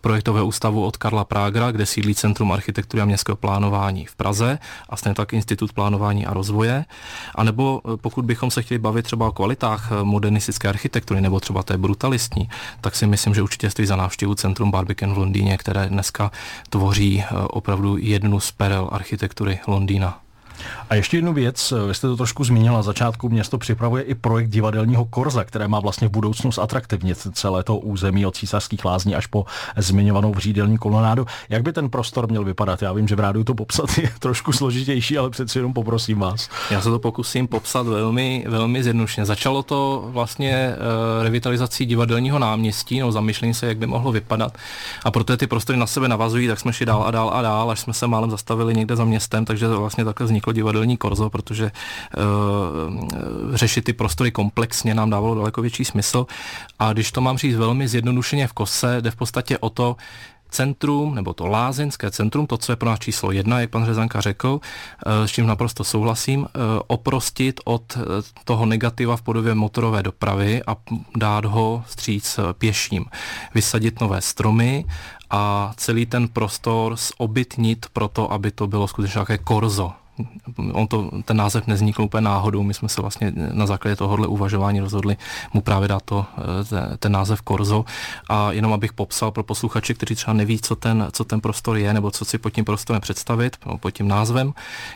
projektového 0.00 0.46
ústavu 0.46 0.84
od 0.84 0.96
Karla 0.96 1.24
Prágra, 1.24 1.70
kde 1.70 1.86
sídlí 1.86 2.14
Centrum 2.14 2.52
architektury 2.52 3.02
a 3.02 3.04
městského 3.04 3.36
plánování 3.36 4.06
v 4.06 4.16
Praze 4.16 4.58
a 4.88 4.96
stejně 4.96 5.14
tak 5.14 5.32
Institut 5.32 5.72
plánování 5.72 6.26
a 6.26 6.34
rozvoje. 6.34 6.84
A 7.34 7.44
nebo 7.44 7.80
eh, 7.84 7.96
pokud 7.96 8.24
bychom 8.24 8.50
se 8.50 8.62
chtěli 8.62 8.78
bavit 8.78 9.02
třeba 9.02 9.28
o 9.28 9.32
kvalitách 9.32 9.92
eh, 9.92 10.04
modernistické 10.04 10.68
architektury 10.68 11.20
nebo 11.20 11.40
třeba 11.40 11.62
té 11.62 11.78
brutalistní, 11.78 12.48
tak 12.80 12.96
si 12.96 13.06
myslím, 13.06 13.34
že 13.34 13.42
určitě 13.42 13.70
stojí 13.70 13.86
za 13.86 13.96
návštěvu 13.96 14.34
Centrum 14.34 14.70
Barbican 14.70 15.14
v 15.14 15.18
Londýně, 15.18 15.58
které 15.58 15.88
dneska 15.88 16.30
tvoří 16.70 17.24
opravdu 17.50 17.96
jednu 17.96 18.40
z 18.40 18.52
perel 18.52 18.88
architektury 18.92 19.60
Londýna. 19.66 20.20
A 20.90 20.94
ještě 20.94 21.16
jednu 21.16 21.32
věc, 21.32 21.72
vy 21.86 21.94
jste 21.94 22.06
to 22.06 22.16
trošku 22.16 22.44
zmínila, 22.44 22.82
začátku 22.82 23.28
město 23.28 23.58
připravuje 23.58 24.02
i 24.02 24.14
projekt 24.14 24.50
divadelního 24.50 25.04
korza, 25.04 25.44
které 25.44 25.68
má 25.68 25.80
vlastně 25.80 26.08
v 26.08 26.10
budoucnu 26.10 26.52
zatraktivnit 26.52 27.26
celé 27.32 27.62
to 27.62 27.76
území 27.76 28.26
od 28.26 28.36
císařských 28.36 28.84
lázní 28.84 29.14
až 29.14 29.26
po 29.26 29.44
zmiňovanou 29.76 30.32
vřídelní 30.34 30.78
kolonádu. 30.78 31.26
Jak 31.48 31.62
by 31.62 31.72
ten 31.72 31.90
prostor 31.90 32.28
měl 32.28 32.44
vypadat? 32.44 32.82
Já 32.82 32.92
vím, 32.92 33.08
že 33.08 33.16
v 33.16 33.20
rádiu 33.20 33.44
to 33.44 33.54
popsat 33.54 33.98
je 33.98 34.10
trošku 34.18 34.52
složitější, 34.52 35.18
ale 35.18 35.30
přeci 35.30 35.58
jenom 35.58 35.72
poprosím 35.72 36.18
vás. 36.18 36.48
Já 36.70 36.80
se 36.80 36.90
to 36.90 36.98
pokusím 36.98 37.48
popsat 37.48 37.86
velmi, 37.86 38.44
velmi 38.48 38.82
zjednodušně. 38.82 39.24
Začalo 39.24 39.62
to 39.62 40.08
vlastně 40.12 40.74
uh, 40.74 41.24
revitalizací 41.24 41.86
divadelního 41.86 42.38
náměstí, 42.38 43.00
no 43.00 43.12
zamýšlení 43.12 43.54
se, 43.54 43.66
jak 43.66 43.78
by 43.78 43.86
mohlo 43.86 44.12
vypadat. 44.12 44.58
A 45.04 45.10
protože 45.10 45.36
ty 45.36 45.46
prostory 45.46 45.78
na 45.78 45.86
sebe 45.86 46.08
navazují, 46.08 46.48
tak 46.48 46.60
jsme 46.60 46.72
šli 46.72 46.86
dál 46.86 47.04
a 47.06 47.10
dál 47.10 47.30
a 47.34 47.42
dál, 47.42 47.70
až 47.70 47.80
jsme 47.80 47.94
se 47.94 48.06
málem 48.06 48.30
zastavili 48.30 48.74
někde 48.74 48.96
za 48.96 49.04
městem, 49.04 49.44
takže 49.44 49.68
vlastně 49.68 50.04
takhle 50.04 50.26
vzniklo 50.26 50.49
divadelní 50.52 50.80
divadelní 50.80 50.96
korzo, 50.96 51.30
protože 51.30 51.70
uh, 51.70 53.54
řešit 53.54 53.84
ty 53.84 53.92
prostory 53.92 54.30
komplexně 54.30 54.94
nám 54.94 55.10
dávalo 55.10 55.34
daleko 55.34 55.62
větší 55.62 55.84
smysl. 55.84 56.26
A 56.78 56.92
když 56.92 57.12
to 57.12 57.20
mám 57.20 57.38
říct 57.38 57.56
velmi 57.56 57.88
zjednodušeně 57.88 58.46
v 58.46 58.52
kose, 58.52 59.00
jde 59.00 59.10
v 59.10 59.16
podstatě 59.16 59.58
o 59.58 59.70
to, 59.70 59.96
centrum, 60.50 61.14
nebo 61.14 61.30
to 61.30 61.46
lázeňské 61.46 62.10
centrum, 62.10 62.46
to, 62.46 62.58
co 62.58 62.72
je 62.72 62.76
pro 62.76 62.90
nás 62.90 62.98
číslo 62.98 63.30
jedna, 63.30 63.60
jak 63.60 63.70
pan 63.70 63.86
Řezanka 63.86 64.20
řekl, 64.20 64.58
eh, 64.58 65.28
s 65.28 65.30
čím 65.30 65.46
naprosto 65.46 65.84
souhlasím, 65.84 66.42
eh, 66.42 66.58
oprostit 66.90 67.60
od 67.64 67.98
toho 68.44 68.66
negativa 68.66 69.16
v 69.16 69.22
podobě 69.22 69.54
motorové 69.54 70.02
dopravy 70.02 70.62
a 70.66 70.74
dát 71.16 71.44
ho 71.44 71.84
stříc 71.86 72.40
pěším. 72.58 73.06
Vysadit 73.54 74.00
nové 74.00 74.20
stromy 74.20 74.84
a 75.30 75.72
celý 75.78 76.06
ten 76.06 76.28
prostor 76.28 76.98
zobytnit 76.98 77.86
proto, 77.92 78.26
aby 78.32 78.50
to 78.50 78.66
bylo 78.66 78.88
skutečně 78.90 79.18
také 79.18 79.38
korzo, 79.38 79.92
on 80.72 80.86
to, 80.86 81.10
ten 81.24 81.36
název 81.36 81.66
neznikl 81.66 82.02
úplně 82.02 82.20
náhodou, 82.20 82.62
my 82.62 82.74
jsme 82.74 82.88
se 82.88 83.00
vlastně 83.00 83.32
na 83.52 83.66
základě 83.66 83.96
tohohle 83.96 84.26
uvažování 84.26 84.80
rozhodli 84.80 85.16
mu 85.52 85.60
právě 85.60 85.88
dát 85.88 86.02
to, 86.02 86.26
eh, 86.72 86.96
ten 86.96 87.12
název 87.12 87.42
Korzo 87.42 87.84
a 88.28 88.52
jenom 88.52 88.72
abych 88.72 88.92
popsal 88.92 89.30
pro 89.30 89.42
posluchače, 89.42 89.94
kteří 89.94 90.14
třeba 90.14 90.34
neví, 90.34 90.60
co 90.60 90.76
ten, 90.76 91.08
co 91.12 91.24
ten 91.24 91.40
prostor 91.40 91.76
je, 91.76 91.94
nebo 91.94 92.10
co 92.10 92.24
si 92.24 92.38
pod 92.38 92.50
tím 92.50 92.64
prostorem 92.64 93.00
představit, 93.02 93.56
pod 93.80 93.90
tím 93.90 94.08
názvem, 94.08 94.52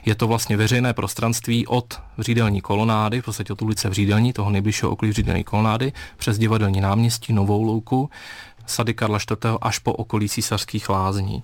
je 0.07 0.15
to 0.15 0.29
vlastně 0.29 0.57
veřejné 0.57 0.93
prostranství 0.93 1.67
od 1.67 2.01
Vřídelní 2.19 2.61
kolonády, 2.61 3.21
v 3.21 3.25
podstatě 3.25 3.53
od 3.53 3.63
ulice 3.63 3.89
Vřídelní, 3.89 4.33
toho 4.33 4.51
nejbližšího 4.51 4.91
okolí 4.91 5.11
Vřídelní 5.11 5.45
kolonády, 5.45 5.93
přes 6.17 6.39
divadelní 6.39 6.81
náměstí, 6.81 7.33
Novou 7.33 7.63
louku, 7.63 8.11
sady 8.67 8.95
Karla 8.95 9.19
IV. 9.19 9.59
až 9.63 9.79
po 9.79 9.93
okolí 9.93 10.29
císařských 10.29 10.89
lázní. 10.89 11.43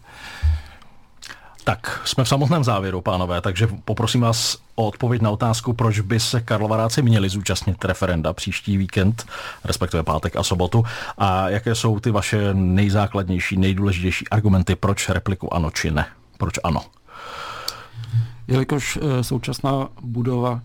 Tak, 1.64 2.00
jsme 2.04 2.24
v 2.24 2.28
samotném 2.28 2.64
závěru, 2.64 3.00
pánové, 3.00 3.40
takže 3.40 3.68
poprosím 3.84 4.20
vás 4.20 4.58
o 4.74 4.86
odpověď 4.86 5.22
na 5.22 5.30
otázku, 5.30 5.72
proč 5.72 6.00
by 6.00 6.20
se 6.20 6.40
Karlovaráci 6.40 7.02
měli 7.02 7.28
zúčastnit 7.28 7.84
referenda 7.84 8.32
příští 8.32 8.76
víkend, 8.76 9.26
respektive 9.64 10.02
pátek 10.02 10.36
a 10.36 10.42
sobotu, 10.42 10.84
a 11.18 11.48
jaké 11.48 11.74
jsou 11.74 12.00
ty 12.00 12.10
vaše 12.10 12.54
nejzákladnější, 12.54 13.56
nejdůležitější 13.56 14.28
argumenty, 14.28 14.74
proč 14.74 15.08
repliku 15.08 15.54
ano 15.54 15.70
či 15.70 15.90
ne. 15.90 16.06
Proč 16.38 16.54
ano? 16.64 16.80
Jelikož 18.48 18.98
eh, 19.02 19.24
současná 19.24 19.88
budova 20.02 20.62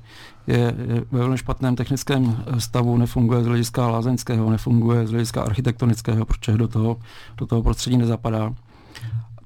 je 0.48 0.76
ve 1.12 1.20
velmi 1.20 1.38
špatném 1.38 1.76
technickém 1.76 2.44
eh, 2.48 2.60
stavu, 2.60 2.98
nefunguje 2.98 3.44
z 3.44 3.48
hlediska 3.48 3.88
lázeňského, 3.88 4.50
nefunguje 4.50 5.08
z 5.08 5.12
hlediska 5.12 5.42
architektonického, 5.42 6.26
protože 6.26 6.58
do 6.58 6.68
toho, 6.68 6.98
do 7.38 7.46
toho 7.46 7.64
prostředí 7.64 7.98
nezapadá. 7.98 8.54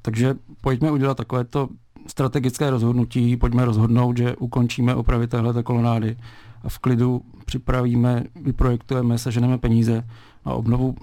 Takže 0.01 0.35
pojďme 0.61 0.91
udělat 0.91 1.17
takovéto 1.17 1.69
strategické 2.07 2.69
rozhodnutí, 2.69 3.37
pojďme 3.37 3.65
rozhodnout, 3.65 4.17
že 4.17 4.35
ukončíme 4.35 4.95
opravy 4.95 5.27
téhle 5.27 5.63
kolonády 5.63 6.17
a 6.63 6.69
v 6.69 6.79
klidu 6.79 7.21
připravíme, 7.45 8.23
vyprojektujeme, 8.41 9.17
seženeme 9.17 9.57
peníze 9.57 10.03
na 10.45 10.53
obnovu 10.53 10.95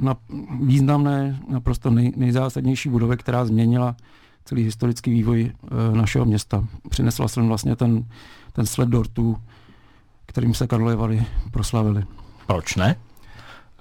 na 0.00 0.16
významné, 0.60 1.40
naprosto 1.48 1.90
nej, 1.90 2.12
nejzásadnější 2.16 2.88
budovy, 2.88 3.16
která 3.16 3.44
změnila 3.44 3.96
celý 4.44 4.62
historický 4.64 5.10
vývoj 5.10 5.52
e, 5.52 5.96
našeho 5.96 6.24
města. 6.24 6.64
Přinesla 6.88 7.28
jsem 7.28 7.48
vlastně 7.48 7.76
ten, 7.76 8.04
ten 8.52 8.66
sled 8.66 8.88
dortů, 8.88 9.36
kterým 10.26 10.54
se 10.54 10.66
Karlovy 10.66 10.96
Vary 10.96 11.26
proslavili. 11.50 12.04
Proč 12.46 12.76
ne? 12.76 12.96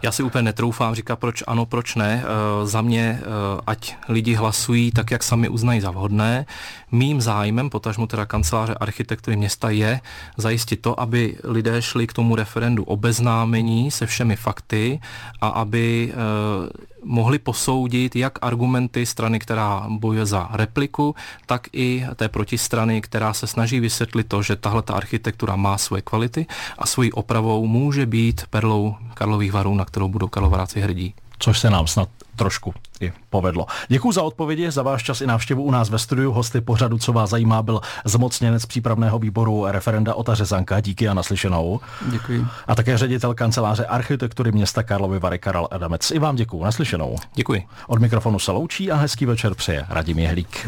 Já 0.04 0.12
si 0.12 0.24
úplně 0.24 0.42
netroufám 0.42 0.96
říkat, 0.96 1.16
proč 1.16 1.44
ano, 1.48 1.66
proč 1.66 1.96
ne. 1.96 2.24
E, 2.24 2.68
za 2.68 2.82
mě, 2.82 3.02
e, 3.02 3.22
ať 3.68 3.96
lidi 4.10 4.34
hlasují 4.34 4.92
tak, 4.92 5.12
jak 5.12 5.24
sami 5.24 5.50
uznají 5.50 5.82
za 5.82 5.92
vhodné. 5.92 6.46
Mým 6.92 7.22
zájmem, 7.22 7.70
potažmo 7.70 8.08
teda 8.08 8.26
kanceláře 8.26 8.74
architektury 8.74 9.38
města, 9.38 9.70
je 9.70 10.00
zajistit 10.38 10.82
to, 10.82 11.00
aby 11.00 11.38
lidé 11.44 11.82
šli 11.82 12.08
k 12.08 12.14
tomu 12.14 12.36
referendu 12.36 12.84
obeznámení 12.84 13.92
se 13.92 14.06
všemi 14.06 14.36
fakty 14.36 15.00
a 15.42 15.48
aby 15.48 16.14
e, 16.14 16.91
mohli 17.04 17.40
posoudit 17.40 18.16
jak 18.16 18.40
argumenty 18.42 19.06
strany, 19.06 19.40
která 19.40 19.86
bojuje 19.90 20.26
za 20.26 20.50
repliku, 20.54 21.16
tak 21.46 21.68
i 21.74 22.06
té 22.16 22.30
protistrany, 22.30 23.02
která 23.02 23.34
se 23.34 23.48
snaží 23.48 23.80
vysvětlit 23.80 24.28
to, 24.28 24.42
že 24.42 24.56
tahle 24.56 24.82
ta 24.82 24.94
architektura 24.94 25.56
má 25.56 25.78
svoje 25.78 26.02
kvality 26.02 26.46
a 26.78 26.88
svojí 26.88 27.12
opravou 27.12 27.68
může 27.68 28.06
být 28.06 28.42
perlou 28.50 28.96
Karlových 29.14 29.52
varů, 29.52 29.76
na 29.76 29.86
kterou 29.86 30.08
budou 30.08 30.28
Karlovaráci 30.28 30.82
hrdí. 30.82 31.14
Což 31.42 31.60
se 31.60 31.70
nám 31.70 31.88
snad 31.88 32.10
trošku 32.36 32.74
i 33.02 33.14
povedlo. 33.30 33.66
Děkuji 33.88 34.12
za 34.12 34.24
odpovědi, 34.24 34.72
za 34.72 34.84
váš 34.84 35.04
čas 35.04 35.22
i 35.22 35.28
návštěvu 35.28 35.64
u 35.64 35.72
nás 35.72 35.90
ve 35.90 36.00
studiu. 36.00 36.32
Hosty 36.32 36.62
pořadu, 36.62 36.98
co 36.98 37.14
vás 37.14 37.30
zajímá, 37.30 37.62
byl 37.62 37.82
zmocněnec 38.06 38.66
přípravného 38.66 39.20
výboru 39.20 39.66
referenda 39.68 40.14
Ota 40.14 40.36
Řezanka. 40.36 40.80
Díky 40.80 41.08
a 41.08 41.14
naslyšenou. 41.14 41.80
Děkuji. 42.06 42.46
A 42.68 42.76
také 42.76 42.98
ředitel 42.98 43.34
kanceláře 43.34 43.86
architektury 43.86 44.52
města 44.52 44.84
Karlovy 44.84 45.20
Vary 45.20 45.40
Karel 45.40 45.68
Adamec. 45.72 46.12
I 46.12 46.20
vám 46.20 46.36
děkuji. 46.36 46.64
Naslyšenou. 46.64 47.16
Děkuji. 47.34 47.64
Od 47.88 48.00
mikrofonu 48.00 48.40
se 48.40 48.52
loučí 48.52 48.92
a 48.92 48.96
hezký 48.96 49.26
večer 49.26 49.56
přeje 49.56 49.86
Radim 49.90 50.20
Jehlík. 50.20 50.68